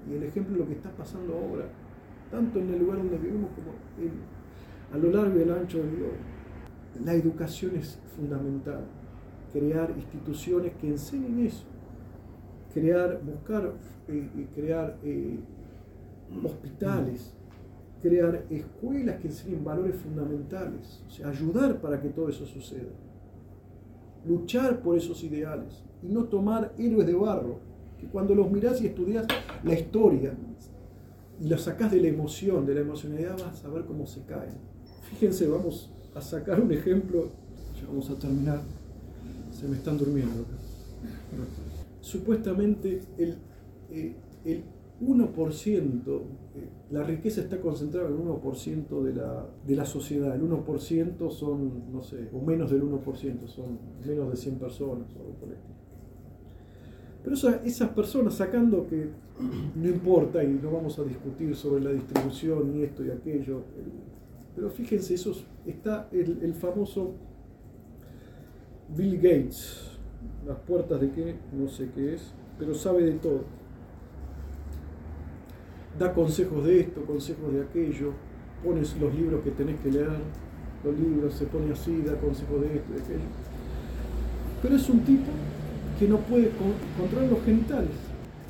Y 0.07 0.13
el 0.13 0.23
ejemplo 0.23 0.53
de 0.53 0.59
lo 0.59 0.67
que 0.67 0.75
está 0.75 0.91
pasando 0.91 1.33
ahora, 1.33 1.65
tanto 2.29 2.59
en 2.59 2.71
el 2.71 2.79
lugar 2.81 2.99
donde 2.99 3.17
vivimos 3.17 3.49
como 3.55 3.71
a 4.93 4.97
lo 4.97 5.11
largo 5.11 5.39
y 5.39 5.41
el 5.41 5.51
ancho 5.51 5.79
del 5.79 5.95
globo. 5.95 6.34
La 7.03 7.13
educación 7.13 7.75
es 7.75 7.99
fundamental. 8.15 8.85
Crear 9.51 9.91
instituciones 9.95 10.73
que 10.75 10.87
enseñen 10.87 11.45
eso. 11.45 11.65
Crear, 12.73 13.21
buscar, 13.23 13.73
eh, 14.07 14.29
eh, 14.35 14.47
crear 14.53 14.97
eh, 15.03 15.39
hospitales, 16.43 17.33
crear 18.01 18.45
escuelas 18.49 19.19
que 19.21 19.27
enseñen 19.29 19.63
valores 19.63 19.95
fundamentales, 19.95 21.03
o 21.07 21.09
sea, 21.09 21.29
ayudar 21.29 21.79
para 21.79 22.01
que 22.01 22.09
todo 22.09 22.29
eso 22.29 22.45
suceda 22.45 22.91
luchar 24.27 24.81
por 24.81 24.97
esos 24.97 25.23
ideales 25.23 25.83
y 26.01 26.07
no 26.07 26.25
tomar 26.25 26.73
héroes 26.77 27.07
de 27.07 27.13
barro, 27.13 27.59
que 27.99 28.07
cuando 28.07 28.35
los 28.35 28.51
mirás 28.51 28.81
y 28.81 28.87
estudias 28.87 29.25
la 29.63 29.73
historia 29.73 30.33
y 31.39 31.47
los 31.47 31.61
sacás 31.61 31.91
de 31.91 32.01
la 32.01 32.07
emoción, 32.07 32.65
de 32.65 32.75
la 32.75 32.81
emocionalidad, 32.81 33.37
vas 33.39 33.63
a 33.63 33.69
ver 33.69 33.85
cómo 33.85 34.05
se 34.05 34.21
caen. 34.23 34.55
Fíjense, 35.09 35.47
vamos 35.47 35.91
a 36.15 36.21
sacar 36.21 36.59
un 36.61 36.71
ejemplo, 36.71 37.29
Ya 37.79 37.87
vamos 37.87 38.09
a 38.09 38.17
terminar. 38.17 38.61
Se 39.51 39.67
me 39.67 39.75
están 39.75 39.97
durmiendo. 39.97 40.45
Supuestamente 42.01 43.01
el, 43.17 43.37
eh, 43.91 44.15
el 44.45 44.63
1%, 45.01 46.21
eh, 46.55 46.69
la 46.91 47.03
riqueza 47.03 47.41
está 47.41 47.59
concentrada 47.59 48.07
en 48.07 48.13
el 48.13 48.19
1% 48.19 49.03
de 49.03 49.13
la, 49.13 49.45
de 49.67 49.75
la 49.75 49.85
sociedad. 49.85 50.33
El 50.35 50.43
1% 50.43 51.29
son, 51.31 51.91
no 51.91 52.01
sé, 52.01 52.29
o 52.33 52.41
menos 52.41 52.71
del 52.71 52.83
1%, 52.83 53.47
son 53.47 53.77
menos 54.05 54.31
de 54.31 54.37
100 54.37 54.55
personas 54.55 55.13
o 55.15 55.19
algo 55.19 55.33
por 55.33 55.49
el 55.49 55.57
Pero 57.23 57.35
esas 57.65 57.89
personas, 57.89 58.35
sacando 58.35 58.87
que 58.87 59.09
no 59.75 59.87
importa 59.89 60.43
y 60.43 60.59
no 60.61 60.71
vamos 60.71 60.97
a 60.97 61.03
discutir 61.03 61.55
sobre 61.55 61.83
la 61.83 61.91
distribución 61.91 62.71
ni 62.71 62.83
esto 62.83 63.03
y 63.03 63.11
aquello, 63.11 63.63
pero 64.55 64.69
fíjense, 64.69 65.13
eso 65.13 65.33
está 65.65 66.07
el, 66.11 66.39
el 66.41 66.53
famoso 66.53 67.13
Bill 68.95 69.17
Gates, 69.17 69.97
las 70.45 70.57
puertas 70.59 71.01
de 71.01 71.11
qué, 71.11 71.35
no 71.51 71.67
sé 71.67 71.89
qué 71.93 72.13
es, 72.13 72.33
pero 72.57 72.73
sabe 72.73 73.03
de 73.03 73.13
todo 73.13 73.41
da 75.97 76.13
consejos 76.13 76.65
de 76.65 76.81
esto, 76.81 77.05
consejos 77.05 77.53
de 77.53 77.61
aquello, 77.61 78.11
pones 78.63 78.95
los 78.99 79.13
libros 79.13 79.43
que 79.43 79.51
tenés 79.51 79.79
que 79.79 79.91
leer, 79.91 80.09
los 80.83 80.99
libros, 80.99 81.33
se 81.33 81.45
pone 81.45 81.71
así, 81.71 82.01
da 82.01 82.15
consejos 82.19 82.61
de 82.61 82.75
esto, 82.75 82.93
de 82.93 83.01
aquello. 83.01 83.29
Pero 84.61 84.75
es 84.75 84.89
un 84.89 84.99
tipo 85.01 85.31
que 85.99 86.07
no 86.07 86.17
puede 86.19 86.51
controlar 86.97 87.31
los 87.31 87.43
genitales. 87.43 87.95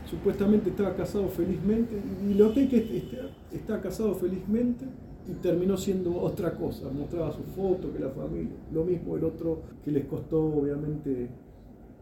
Supuestamente 0.09 0.69
estaba 0.69 0.95
casado 0.95 1.27
felizmente 1.29 1.99
y 2.27 2.33
lo 2.33 2.53
que 2.53 2.67
que 2.67 3.09
está 3.51 3.81
casado 3.81 4.15
felizmente 4.15 4.85
y 5.27 5.33
terminó 5.35 5.77
siendo 5.77 6.19
otra 6.21 6.53
cosa. 6.55 6.89
Mostraba 6.89 7.31
su 7.31 7.43
foto, 7.43 7.91
que 7.91 7.99
la 7.99 8.09
familia. 8.09 8.55
Lo 8.71 8.83
mismo 8.83 9.15
el 9.15 9.23
otro 9.23 9.59
que 9.83 9.91
les 9.91 10.05
costó 10.05 10.43
obviamente 10.45 11.29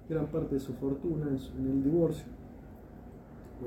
gran 0.10 0.28
parte 0.28 0.56
de 0.56 0.62
su 0.62 0.74
fortuna 0.74 1.28
en 1.28 1.66
el 1.66 1.84
divorcio 1.84 2.26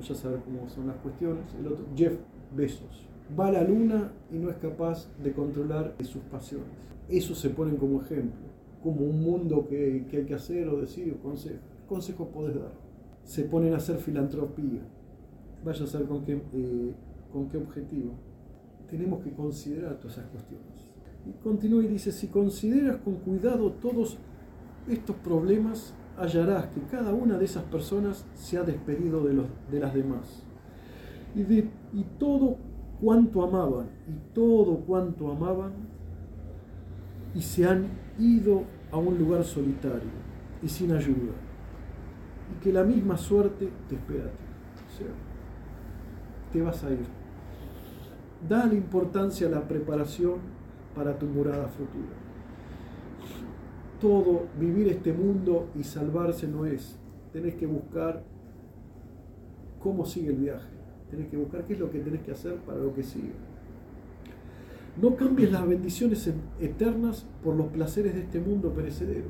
ya 0.00 0.14
saber 0.14 0.40
cómo 0.40 0.68
son 0.68 0.86
las 0.86 0.96
cuestiones. 0.96 1.44
El 1.58 1.66
otro, 1.68 1.84
Jeff 1.96 2.14
Bezos. 2.54 3.06
Va 3.38 3.48
a 3.48 3.52
la 3.52 3.64
luna 3.64 4.12
y 4.30 4.36
no 4.36 4.50
es 4.50 4.56
capaz 4.56 5.08
de 5.22 5.32
controlar 5.32 5.94
sus 6.02 6.22
pasiones. 6.22 6.68
Eso 7.08 7.34
se 7.34 7.50
ponen 7.50 7.76
como 7.76 8.02
ejemplo, 8.02 8.46
como 8.82 9.04
un 9.04 9.22
mundo 9.22 9.66
que, 9.68 10.06
hay 10.12 10.24
que 10.24 10.34
hacer 10.34 10.68
o 10.68 10.80
decir 10.80 11.16
o 11.18 11.22
consejo. 11.22 11.58
consejos 11.88 12.28
podés 12.28 12.56
dar? 12.56 12.72
Se 13.24 13.42
ponen 13.44 13.74
a 13.74 13.78
hacer 13.78 13.98
filantropía. 13.98 14.80
Vaya 15.64 15.84
a 15.84 15.86
saber 15.86 16.06
con 16.06 16.24
qué, 16.24 16.40
eh, 16.52 16.94
con 17.32 17.48
qué 17.48 17.56
objetivo. 17.56 18.12
Tenemos 18.90 19.22
que 19.22 19.32
considerar 19.32 19.96
todas 19.96 20.18
esas 20.18 20.30
cuestiones. 20.30 20.86
Y 21.26 21.32
continúa 21.42 21.82
y 21.82 21.88
dice, 21.88 22.12
si 22.12 22.28
consideras 22.28 22.98
con 22.98 23.16
cuidado 23.16 23.72
todos 23.72 24.18
estos 24.88 25.16
problemas, 25.16 25.94
hallarás 26.16 26.66
que 26.68 26.80
cada 26.82 27.12
una 27.12 27.36
de 27.36 27.44
esas 27.44 27.64
personas 27.64 28.24
se 28.34 28.58
ha 28.58 28.62
despedido 28.62 29.24
de, 29.24 29.34
los, 29.34 29.46
de 29.70 29.80
las 29.80 29.92
demás. 29.92 30.44
Y, 31.34 31.42
de, 31.42 31.68
y 31.92 32.04
todo 32.18 32.56
cuanto 33.00 33.42
amaban, 33.42 33.88
y 34.08 34.34
todo 34.34 34.78
cuanto 34.78 35.30
amaban, 35.30 35.72
y 37.34 37.42
se 37.42 37.66
han 37.66 37.86
ido 38.18 38.64
a 38.90 38.96
un 38.96 39.18
lugar 39.18 39.44
solitario 39.44 40.26
y 40.62 40.68
sin 40.68 40.92
ayuda. 40.92 41.32
Y 42.52 42.62
que 42.62 42.72
la 42.72 42.84
misma 42.84 43.16
suerte 43.16 43.68
te 43.88 43.96
espera 43.96 44.24
a 44.24 44.28
ti. 44.28 44.44
O 44.86 44.98
sea, 44.98 45.06
te 46.52 46.62
vas 46.62 46.82
a 46.84 46.90
ir. 46.90 47.25
Dale 48.48 48.76
importancia 48.76 49.46
a 49.46 49.50
la 49.50 49.66
preparación 49.66 50.34
para 50.94 51.18
tu 51.18 51.26
morada 51.26 51.68
futura 51.68 52.26
todo, 54.00 54.46
vivir 54.58 54.88
este 54.88 55.12
mundo 55.12 55.68
y 55.74 55.82
salvarse 55.82 56.46
no 56.46 56.66
es. 56.66 56.96
Tenés 57.32 57.54
que 57.54 57.66
buscar 57.66 58.22
cómo 59.80 60.04
sigue 60.04 60.28
el 60.28 60.36
viaje. 60.36 60.68
Tenés 61.10 61.28
que 61.28 61.36
buscar 61.36 61.64
qué 61.64 61.74
es 61.74 61.80
lo 61.80 61.90
que 61.90 62.00
tenés 62.00 62.22
que 62.22 62.32
hacer 62.32 62.56
para 62.56 62.78
lo 62.78 62.94
que 62.94 63.02
sigue. 63.02 63.32
No 65.00 65.14
cambies 65.14 65.52
las 65.52 65.66
bendiciones 65.66 66.30
eternas 66.58 67.26
por 67.44 67.54
los 67.54 67.68
placeres 67.68 68.14
de 68.14 68.20
este 68.22 68.40
mundo 68.40 68.72
perecedero. 68.72 69.28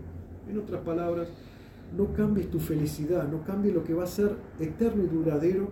En 0.48 0.58
otras 0.58 0.80
palabras, 0.82 1.28
no 1.96 2.12
cambies 2.12 2.50
tu 2.50 2.60
felicidad, 2.60 3.28
no 3.28 3.44
cambies 3.44 3.74
lo 3.74 3.82
que 3.82 3.94
va 3.94 4.04
a 4.04 4.08
ser 4.08 4.36
eterno 4.60 5.02
y 5.02 5.08
duradero 5.08 5.70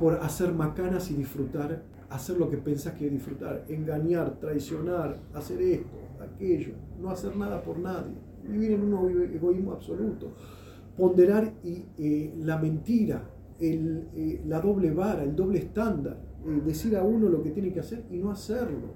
por 0.00 0.14
hacer 0.14 0.52
macanas 0.52 1.10
y 1.10 1.14
disfrutar, 1.14 1.82
hacer 2.12 2.38
lo 2.38 2.48
que 2.48 2.58
pensás 2.58 2.94
que 2.94 3.08
disfrutar, 3.08 3.64
engañar, 3.68 4.38
traicionar, 4.38 5.18
hacer 5.32 5.62
esto, 5.62 5.96
aquello, 6.20 6.74
no 7.00 7.10
hacer 7.10 7.34
nada 7.36 7.62
por 7.62 7.78
nadie, 7.78 8.14
vivir 8.46 8.72
en 8.72 8.92
un 8.92 9.22
egoísmo 9.34 9.72
absoluto, 9.72 10.32
ponderar 10.96 11.54
eh, 11.64 12.34
la 12.38 12.58
mentira, 12.58 13.28
eh, 13.58 14.42
la 14.46 14.60
doble 14.60 14.90
vara, 14.92 15.22
el 15.22 15.34
doble 15.34 15.58
estándar, 15.58 16.18
decir 16.66 16.96
a 16.96 17.02
uno 17.02 17.28
lo 17.28 17.42
que 17.42 17.50
tiene 17.50 17.72
que 17.72 17.80
hacer 17.80 18.04
y 18.10 18.18
no 18.18 18.30
hacerlo, 18.30 18.94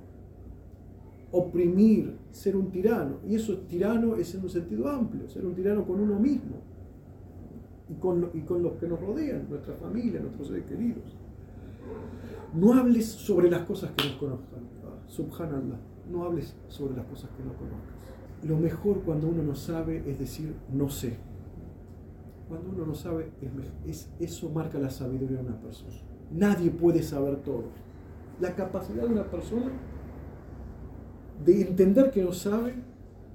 oprimir, 1.30 2.18
ser 2.30 2.56
un 2.56 2.70
tirano, 2.70 3.20
y 3.26 3.34
eso 3.34 3.58
tirano 3.60 4.16
es 4.16 4.34
en 4.34 4.42
un 4.42 4.50
sentido 4.50 4.88
amplio, 4.88 5.28
ser 5.28 5.46
un 5.46 5.54
tirano 5.54 5.86
con 5.86 6.00
uno 6.00 6.18
mismo. 6.18 6.56
Y 7.88 7.94
con, 8.00 8.30
y 8.34 8.40
con 8.40 8.64
los 8.64 8.72
que 8.74 8.88
nos 8.88 9.00
rodean, 9.00 9.48
nuestra 9.48 9.74
familia, 9.74 10.18
nuestros 10.18 10.48
seres 10.48 10.64
queridos. 10.64 11.16
No 12.54 12.74
hables 12.74 13.06
sobre 13.06 13.50
las 13.50 13.62
cosas 13.62 13.90
que 13.92 14.08
nos 14.08 14.16
conozcan. 14.16 14.66
Subhanallah 15.06 15.78
no 16.10 16.24
hables 16.24 16.54
sobre 16.68 16.96
las 16.96 17.06
cosas 17.06 17.30
que 17.36 17.42
no 17.42 17.52
conozcas. 17.54 17.94
Lo 18.42 18.56
mejor 18.56 19.02
cuando 19.02 19.28
uno 19.28 19.42
no 19.42 19.54
sabe 19.54 20.02
es 20.06 20.18
decir 20.18 20.54
no 20.72 20.88
sé. 20.88 21.16
Cuando 22.48 22.70
uno 22.70 22.86
no 22.86 22.94
sabe, 22.94 23.32
es, 23.86 24.08
eso 24.20 24.48
marca 24.50 24.78
la 24.78 24.90
sabiduría 24.90 25.38
de 25.38 25.48
una 25.48 25.60
persona. 25.60 25.94
Nadie 26.30 26.70
puede 26.70 27.02
saber 27.02 27.38
todo. 27.38 27.64
La 28.40 28.54
capacidad 28.54 29.02
de 29.02 29.12
una 29.12 29.24
persona 29.24 29.72
de 31.44 31.60
entender 31.62 32.12
que 32.12 32.22
no 32.22 32.32
sabe, 32.32 32.74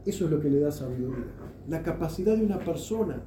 eso 0.06 0.26
es 0.26 0.32
lo 0.32 0.40
que 0.40 0.50
le 0.50 0.62
da 0.62 0.72
sabiduría. 0.72 1.26
La 1.68 1.84
capacidad 1.84 2.38
de 2.38 2.46
una 2.46 2.60
persona 2.60 3.22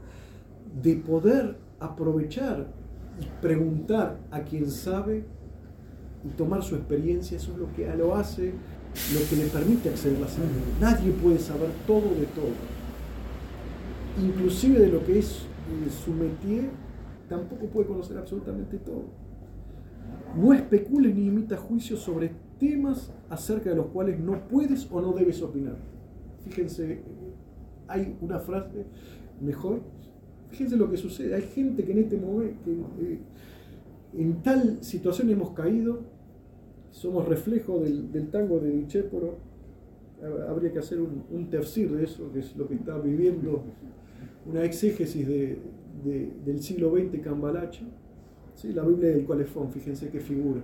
de 0.80 0.96
poder 0.96 1.58
aprovechar 1.80 2.72
y 3.20 3.26
preguntar 3.40 4.18
a 4.30 4.40
quien 4.40 4.70
sabe 4.70 5.24
y 6.24 6.28
tomar 6.36 6.62
su 6.62 6.74
experiencia, 6.74 7.36
eso 7.36 7.52
es 7.52 7.58
lo 7.58 7.72
que 7.72 7.94
lo 7.96 8.14
hace 8.16 8.54
lo 9.12 9.28
que 9.28 9.36
le 9.36 9.48
permite 9.48 9.88
acceder 9.88 10.16
a 10.18 10.20
la 10.20 10.28
sangre. 10.28 10.54
Nadie 10.80 11.10
puede 11.12 11.38
saber 11.38 11.70
todo 11.86 12.14
de 12.14 12.26
todo. 12.26 12.52
Inclusive 14.22 14.78
de 14.78 14.88
lo 14.88 15.04
que 15.04 15.18
es 15.18 15.42
eh, 15.42 15.90
su 15.90 16.12
métier, 16.12 16.70
tampoco 17.28 17.66
puede 17.66 17.88
conocer 17.88 18.16
absolutamente 18.16 18.78
todo. 18.78 19.04
No 20.36 20.52
especule 20.52 21.12
ni 21.12 21.26
imita 21.26 21.56
juicios 21.56 22.00
sobre 22.00 22.32
temas 22.58 23.12
acerca 23.28 23.70
de 23.70 23.76
los 23.76 23.86
cuales 23.86 24.20
no 24.20 24.46
puedes 24.48 24.88
o 24.90 25.00
no 25.00 25.12
debes 25.12 25.42
opinar. 25.42 25.76
Fíjense, 26.44 27.02
hay 27.88 28.16
una 28.20 28.38
frase 28.38 28.86
mejor. 29.40 29.80
Fíjense 30.54 30.76
lo 30.76 30.88
que 30.88 30.96
sucede. 30.96 31.34
Hay 31.34 31.42
gente 31.42 31.82
que 31.84 31.90
en 31.90 31.98
este 31.98 32.16
momento, 32.16 32.70
eh, 33.00 33.18
en 34.16 34.40
tal 34.40 34.84
situación 34.84 35.28
hemos 35.28 35.50
caído 35.50 35.98
somos 36.92 37.26
reflejo 37.26 37.80
del, 37.80 38.28
tango 38.30 38.60
de 38.60 38.70
Dichéporo. 38.70 39.36
Habría 40.48 40.72
que 40.72 40.78
hacer 40.78 41.00
un, 41.00 41.24
un 41.28 41.50
tercir 41.50 41.90
de 41.90 42.04
eso, 42.04 42.30
que 42.32 42.38
es 42.38 42.56
lo 42.56 42.68
que 42.68 42.74
está 42.74 42.96
viviendo 42.98 43.64
una 44.46 44.62
exégesis 44.62 45.26
del 45.26 46.62
siglo 46.62 46.96
XX 46.96 47.20
Cambalache. 47.20 47.84
¿sí? 48.54 48.72
La 48.72 48.84
Biblia 48.84 49.10
del 49.10 49.24
Colefón, 49.24 49.72
fíjense 49.72 50.08
qué 50.08 50.20
figura. 50.20 50.60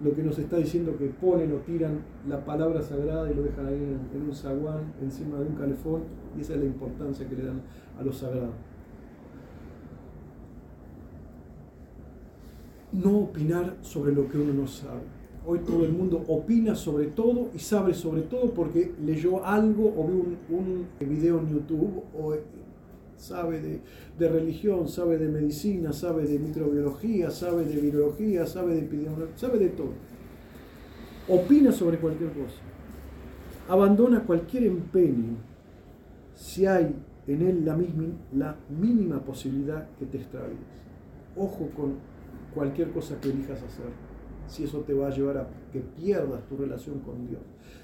lo 0.00 0.14
que 0.14 0.22
nos 0.22 0.38
está 0.38 0.58
diciendo 0.58 0.96
que 0.96 1.06
ponen 1.06 1.52
o 1.54 1.56
tiran 1.56 2.02
la 2.28 2.44
palabra 2.44 2.82
sagrada 2.82 3.28
y 3.28 3.34
lo 3.34 3.42
dejan 3.42 3.66
ahí 3.66 3.74
en, 3.74 4.16
en 4.16 4.28
un 4.28 4.32
zaguán, 4.34 4.94
encima 5.02 5.40
de 5.40 5.46
un 5.46 5.56
calefón, 5.56 6.02
y 6.38 6.42
esa 6.42 6.54
es 6.54 6.60
la 6.60 6.66
importancia 6.66 7.28
que 7.28 7.34
le 7.34 7.46
dan 7.46 7.62
a 7.98 8.04
lo 8.04 8.12
sagrado. 8.12 8.52
No 12.96 13.18
opinar 13.18 13.76
sobre 13.82 14.12
lo 14.12 14.28
que 14.28 14.38
uno 14.38 14.52
no 14.52 14.66
sabe. 14.66 15.02
Hoy 15.46 15.60
todo 15.60 15.84
el 15.84 15.92
mundo 15.92 16.24
opina 16.26 16.74
sobre 16.74 17.06
todo 17.06 17.50
y 17.54 17.58
sabe 17.58 17.94
sobre 17.94 18.22
todo 18.22 18.50
porque 18.52 18.92
leyó 19.04 19.44
algo 19.44 19.94
o 19.96 20.08
vio 20.08 20.24
un, 20.50 20.86
video 20.98 21.38
en 21.38 21.48
YouTube 21.48 22.02
o 22.18 22.34
eh, 22.34 22.40
sabe 23.16 23.80
de, 24.18 24.28
religión, 24.28 24.88
sabe 24.88 25.18
de 25.18 25.28
medicina, 25.28 25.92
sabe 25.92 26.26
de 26.26 26.38
microbiología, 26.38 27.30
sabe 27.30 27.64
de 27.64 27.80
virología, 27.80 28.44
sabe 28.46 28.74
de 28.74 28.80
epidemiología, 28.80 29.36
sabe 29.36 29.58
de 29.58 29.68
todo. 29.68 29.92
Opina 31.28 31.70
sobre 31.70 31.98
cualquier 31.98 32.30
cosa. 32.30 32.60
Abandona 33.68 34.24
cualquier 34.24 34.64
empeño 34.64 35.36
si 36.34 36.66
hay 36.66 36.94
en 37.26 37.42
él 37.42 37.64
la, 37.64 37.78
la 38.32 38.56
mínima 38.68 39.20
posibilidad 39.20 39.88
que 39.98 40.06
te 40.06 40.18
extravíes. 40.18 40.58
Ojo 41.36 41.68
con 41.76 42.15
cualquier 42.54 42.90
cosa 42.90 43.20
que 43.20 43.30
elijas 43.30 43.62
hacer. 43.62 43.86
si 44.48 44.62
eso 44.62 44.80
te 44.82 44.94
va 44.94 45.08
a 45.08 45.10
llevar 45.10 45.38
a 45.38 45.48
que 45.72 45.80
pierdas 45.80 46.46
tu 46.46 46.56
relación 46.56 47.00
con 47.00 47.26
Dios, 47.26 47.42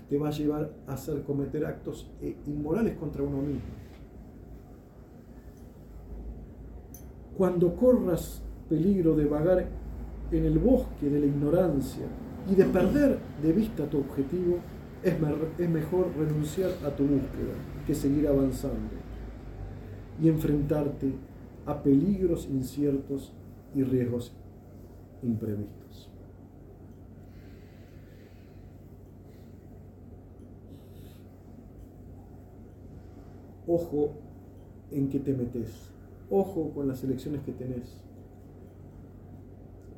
te 0.09 0.17
va 0.17 0.29
a 0.29 0.31
llevar 0.31 0.71
a 0.87 0.93
hacer 0.93 1.23
cometer 1.23 1.67
actos 1.67 2.09
eh, 2.21 2.37
inmorales 2.47 2.97
contra 2.97 3.23
uno 3.23 3.39
mismo. 3.39 3.61
Cuando 7.37 7.75
corras 7.75 8.43
peligro 8.69 9.17
de 9.17 9.25
vagar 9.25 9.67
en 10.31 10.45
el 10.45 10.59
bosque 10.59 11.11
de 11.11 11.19
la 11.19 11.27
ignorancia 11.27 12.07
y 12.51 12.55
de 12.55 12.65
perder 12.65 13.19
de 13.43 13.53
vista 13.53 13.87
tu 13.87 13.99
objetivo, 13.99 14.59
es, 15.03 15.15
es 15.59 15.69
mejor 15.69 16.13
renunciar 16.17 16.71
a 16.87 16.91
tu 16.91 17.03
búsqueda 17.05 17.55
que 17.87 17.95
seguir 17.95 18.29
avanzando 18.29 18.95
y 20.21 20.29
enfrentarte 20.29 21.13
a 21.67 21.83
peligros 21.83 22.47
inciertos 22.47 23.33
y 23.75 23.83
riesgos 23.83 24.33
imprevistos. 25.23 26.11
Ojo 33.67 34.11
en 34.91 35.09
que 35.09 35.21
te 35.21 35.33
metes, 35.33 35.91
ojo 36.31 36.73
con 36.75 36.89
las 36.89 37.03
elecciones 37.05 37.43
que 37.43 37.53
tenés, 37.53 38.03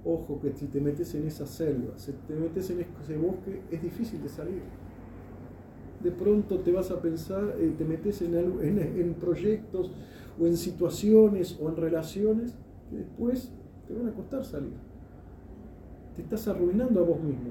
ojo 0.04 0.38
que 0.40 0.52
si 0.52 0.66
te 0.66 0.80
metes 0.80 1.14
en 1.14 1.26
esa 1.26 1.46
selva, 1.46 1.98
si 1.98 2.12
te 2.12 2.34
metes 2.34 2.68
en 2.70 2.80
ese 2.80 3.16
bosque, 3.16 3.62
es 3.70 3.82
difícil 3.82 4.22
de 4.22 4.28
salir. 4.28 4.62
De 6.02 6.10
pronto 6.10 6.60
te 6.60 6.70
vas 6.70 6.90
a 6.90 7.00
pensar, 7.00 7.56
eh, 7.58 7.74
te 7.76 7.84
metes 7.84 8.20
en, 8.20 8.34
en 8.34 9.14
proyectos 9.14 9.90
o 10.38 10.46
en 10.46 10.58
situaciones 10.58 11.58
o 11.58 11.70
en 11.70 11.76
relaciones 11.76 12.54
que 12.90 12.98
después 12.98 13.50
te 13.88 13.94
van 13.94 14.08
a 14.08 14.12
costar 14.12 14.44
salir. 14.44 14.93
Te 16.14 16.22
estás 16.22 16.46
arruinando 16.48 17.00
a 17.00 17.04
vos 17.04 17.20
mismo. 17.20 17.50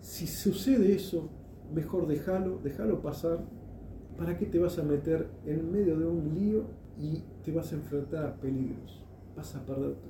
Si 0.00 0.26
sucede 0.26 0.94
eso, 0.94 1.28
mejor 1.74 2.06
déjalo, 2.06 2.58
déjalo 2.62 3.00
pasar. 3.02 3.40
¿Para 4.16 4.36
qué 4.36 4.46
te 4.46 4.58
vas 4.58 4.78
a 4.78 4.82
meter 4.82 5.26
en 5.46 5.72
medio 5.72 5.98
de 5.98 6.06
un 6.06 6.34
lío 6.34 6.64
y 6.98 7.22
te 7.44 7.50
vas 7.50 7.72
a 7.72 7.76
enfrentar 7.76 8.26
a 8.26 8.34
peligros? 8.34 9.04
Vas 9.36 9.54
a 9.56 9.64
perderte. 9.64 10.08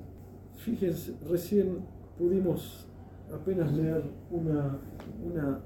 Fíjense, 0.57 1.15
recién 1.29 1.85
pudimos 2.17 2.87
apenas 3.33 3.71
leer 3.73 4.03
una, 4.29 4.77
una, 5.23 5.61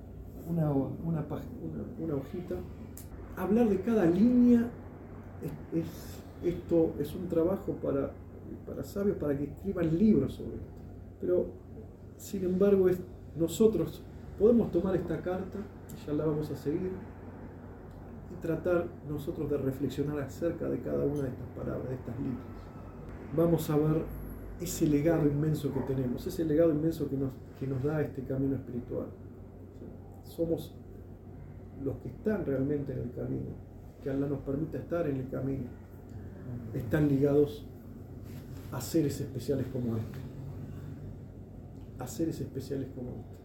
una, 0.48 0.72
una, 0.72 1.26
una 2.00 2.16
hojita 2.16 2.56
hablar 3.38 3.70
de 3.70 3.80
cada 3.82 4.06
línea 4.06 4.68
es, 5.72 5.86
esto 6.44 6.94
es 7.00 7.14
un 7.16 7.28
trabajo 7.28 7.74
para, 7.74 8.12
para 8.66 8.84
sabios, 8.84 9.18
para 9.18 9.38
que 9.38 9.46
escriban 9.46 9.98
libros 9.98 10.34
sobre 10.34 10.56
esto. 10.56 10.74
Pero, 11.22 11.46
sin 12.18 12.44
embargo, 12.46 12.88
nosotros 13.36 14.02
podemos 14.40 14.72
tomar 14.72 14.96
esta 14.96 15.22
carta, 15.22 15.60
ya 16.06 16.14
la 16.14 16.26
vamos 16.26 16.50
a 16.52 16.56
seguir, 16.56 16.92
y 18.32 18.42
tratar 18.42 18.88
nosotros 19.08 19.50
de 19.50 19.58
reflexionar 19.58 20.20
acerca 20.20 20.70
de 20.70 20.80
cada 20.80 21.06
una 21.06 21.24
de 21.24 21.30
estas 21.30 21.48
palabras, 21.56 21.90
de 21.90 21.96
estas 21.96 22.18
líneas. 22.18 22.42
Vamos 23.36 23.70
a 23.70 23.78
ver 23.78 24.04
ese 24.62 24.88
legado 24.88 25.28
inmenso 25.28 25.74
que 25.74 25.80
tenemos, 25.82 26.26
ese 26.26 26.44
legado 26.46 26.72
inmenso 26.72 27.10
que 27.10 27.18
nos, 27.18 27.32
que 27.60 27.68
nos 27.68 27.84
da 27.84 28.02
este 28.02 28.24
camino 28.24 28.56
espiritual. 28.56 29.08
Somos 30.24 30.76
los 31.84 31.98
que 31.98 32.10
están 32.10 32.46
realmente 32.46 32.94
en 32.94 33.00
el 33.00 33.12
camino, 33.12 33.52
que 34.04 34.10
Allah 34.10 34.28
nos 34.28 34.40
permita 34.40 34.78
estar 34.78 35.08
en 35.08 35.18
el 35.18 35.30
camino, 35.30 35.66
están 36.74 37.08
ligados 37.08 37.66
a 38.72 38.82
seres 38.82 39.20
especiales 39.22 39.68
como 39.68 39.98
este. 39.98 40.20
A 42.00 42.08
seres 42.08 42.40
especiales 42.42 42.90
como 42.96 43.10
este. 43.12 43.38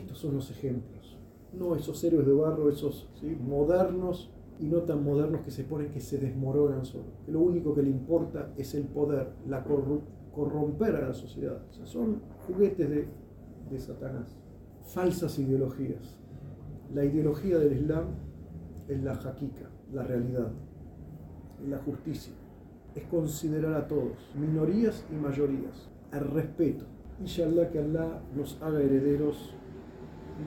Estos 0.00 0.18
son 0.18 0.34
los 0.34 0.50
ejemplos, 0.50 1.18
no 1.52 1.74
esos 1.74 2.02
héroes 2.04 2.26
de 2.26 2.32
barro, 2.32 2.70
esos 2.70 3.08
modernos 3.40 4.30
y 4.60 4.66
no 4.66 4.82
tan 4.82 5.02
modernos 5.02 5.40
que 5.40 5.50
se 5.50 5.64
ponen 5.64 5.90
que 5.90 6.00
se 6.00 6.18
desmoronan 6.18 6.84
solo. 6.84 7.06
Que 7.26 7.32
lo 7.32 7.40
único 7.40 7.74
que 7.74 7.82
le 7.82 7.90
importa 7.90 8.52
es 8.56 8.74
el 8.74 8.84
poder, 8.84 9.32
la 9.48 9.64
corromper 9.64 10.94
a 10.96 11.08
la 11.08 11.14
sociedad. 11.14 11.62
son 11.84 12.22
juguetes 12.46 12.88
de, 12.88 13.78
Satanás, 13.78 14.36
falsas 14.82 15.38
ideologías 15.38 16.20
la 16.94 17.04
ideología 17.04 17.58
del 17.58 17.74
Islam 17.74 18.06
es 18.88 19.02
la 19.02 19.12
hakika, 19.12 19.70
la 19.92 20.02
realidad, 20.02 20.50
la 21.68 21.78
justicia, 21.78 22.32
es 22.94 23.04
considerar 23.04 23.74
a 23.74 23.86
todos, 23.86 24.12
minorías 24.38 25.04
y 25.10 25.14
mayorías, 25.14 25.88
el 26.12 26.24
respeto. 26.30 26.84
Inshallah 27.20 27.70
que 27.70 27.78
Allah 27.78 28.22
nos 28.34 28.60
haga 28.62 28.80
herederos 28.80 29.54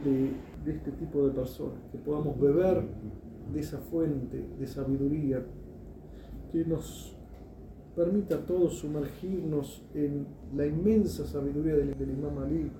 de, 0.03 0.31
de 0.65 0.77
este 0.77 0.91
tipo 0.91 1.25
de 1.27 1.33
personas, 1.33 1.79
que 1.91 1.97
podamos 1.97 2.39
beber 2.39 2.83
de 3.53 3.59
esa 3.59 3.77
fuente 3.77 4.47
de 4.59 4.67
sabiduría, 4.67 5.45
que 6.51 6.65
nos 6.65 7.15
permita 7.95 8.35
a 8.35 8.45
todos 8.45 8.79
sumergirnos 8.79 9.83
en 9.93 10.25
la 10.55 10.65
inmensa 10.65 11.25
sabiduría 11.25 11.75
del, 11.75 11.97
del 11.97 12.09
Imam 12.09 12.39
Ali, 12.39 12.71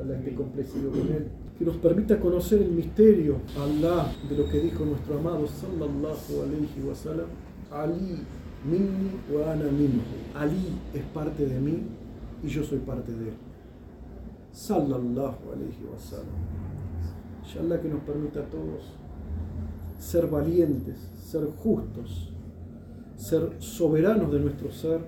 Allah 0.00 0.18
esté 0.18 0.34
complacido 0.34 0.90
con 0.90 1.00
él 1.12 1.26
que 1.58 1.64
nos 1.64 1.76
permita 1.76 2.20
conocer 2.20 2.60
el 2.62 2.70
misterio, 2.70 3.36
Allah, 3.58 4.12
de 4.28 4.36
lo 4.36 4.48
que 4.48 4.60
dijo 4.60 4.84
nuestro 4.84 5.18
amado 5.18 5.46
sallallahu 5.46 6.42
alayhi 6.42 6.86
wa 6.86 6.94
sallam, 6.94 7.26
Ali 7.70 8.18
minni 8.64 9.10
wa 9.32 9.52
ana 9.52 9.70
minhu. 9.70 10.00
Ali 10.34 10.72
es 10.94 11.02
parte 11.14 11.46
de 11.46 11.60
mí 11.60 11.82
y 12.42 12.48
yo 12.48 12.62
soy 12.62 12.78
parte 12.78 13.12
de 13.12 13.28
él. 13.28 13.34
Sallallahu 14.52 15.52
alayhi 15.52 15.84
wa 15.90 15.98
sallam. 15.98 16.26
Inshallah 17.42 17.80
que 17.80 17.88
nos 17.88 18.00
permita 18.00 18.40
a 18.40 18.44
todos 18.44 18.82
ser 19.98 20.26
valientes, 20.26 20.96
ser 21.16 21.46
justos, 21.62 22.32
ser 23.16 23.52
soberanos 23.58 24.32
de 24.32 24.40
nuestro 24.40 24.70
ser 24.70 25.00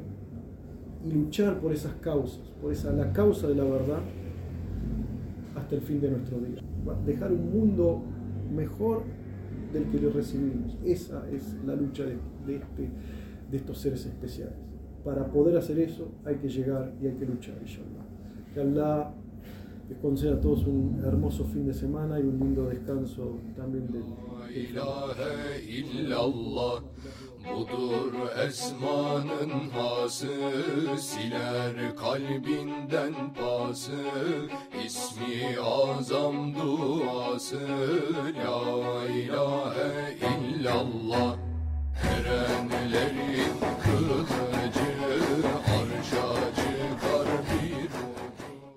y 1.05 1.13
luchar 1.13 1.61
por 1.61 1.73
esas 1.73 1.93
causas, 1.95 2.41
por 2.61 2.73
esa 2.73 2.93
la 2.93 3.13
causa 3.13 3.47
de 3.49 3.55
la 3.55 3.65
verdad 3.65 4.01
hasta 5.57 5.75
el 5.75 5.83
fin 5.83 6.01
de 6.01 6.11
nuestro 6.11 6.39
día. 6.39 6.63
Dejar 7.05 7.33
un 7.33 7.53
mundo 7.53 8.03
mejor 8.55 9.03
del 9.73 9.85
que 9.85 10.01
lo 10.01 10.11
recibimos. 10.11 10.77
Esa 10.85 11.29
es 11.31 11.55
la 11.67 11.75
lucha 11.75 12.05
de, 12.05 12.15
este, 12.55 12.89
de 13.51 13.57
estos 13.57 13.79
seres 13.79 14.05
especiales. 14.07 14.55
Para 15.05 15.27
poder 15.27 15.57
hacer 15.57 15.79
eso 15.79 16.09
hay 16.25 16.37
que 16.37 16.49
llegar 16.49 16.93
y 17.01 17.07
hay 17.07 17.15
que 17.15 17.27
luchar, 17.27 17.57
Que 18.53 18.61
Allah 18.61 19.15
les 19.89 19.99
conceda 19.99 20.35
a 20.35 20.41
todos 20.41 20.67
un 20.67 21.01
hermoso 21.05 21.45
fin 21.45 21.67
de 21.67 21.73
semana 21.73 22.19
y 22.19 22.23
un 22.23 22.39
lindo 22.39 22.67
descanso 22.67 23.39
también 23.57 23.87
del, 23.91 24.05
Budur 27.45 28.15
esmanın 28.49 29.71
hası 29.75 30.29
Siler 30.99 31.97
kalbinden 31.97 33.15
pası 33.35 33.93
İsmi 34.87 35.59
azam 35.61 36.55
duası 36.55 37.61
La 38.45 39.07
ilahe 39.07 40.17
illallah 40.39 41.48
Erenleri 42.05 43.43
kılıdır 43.83 44.58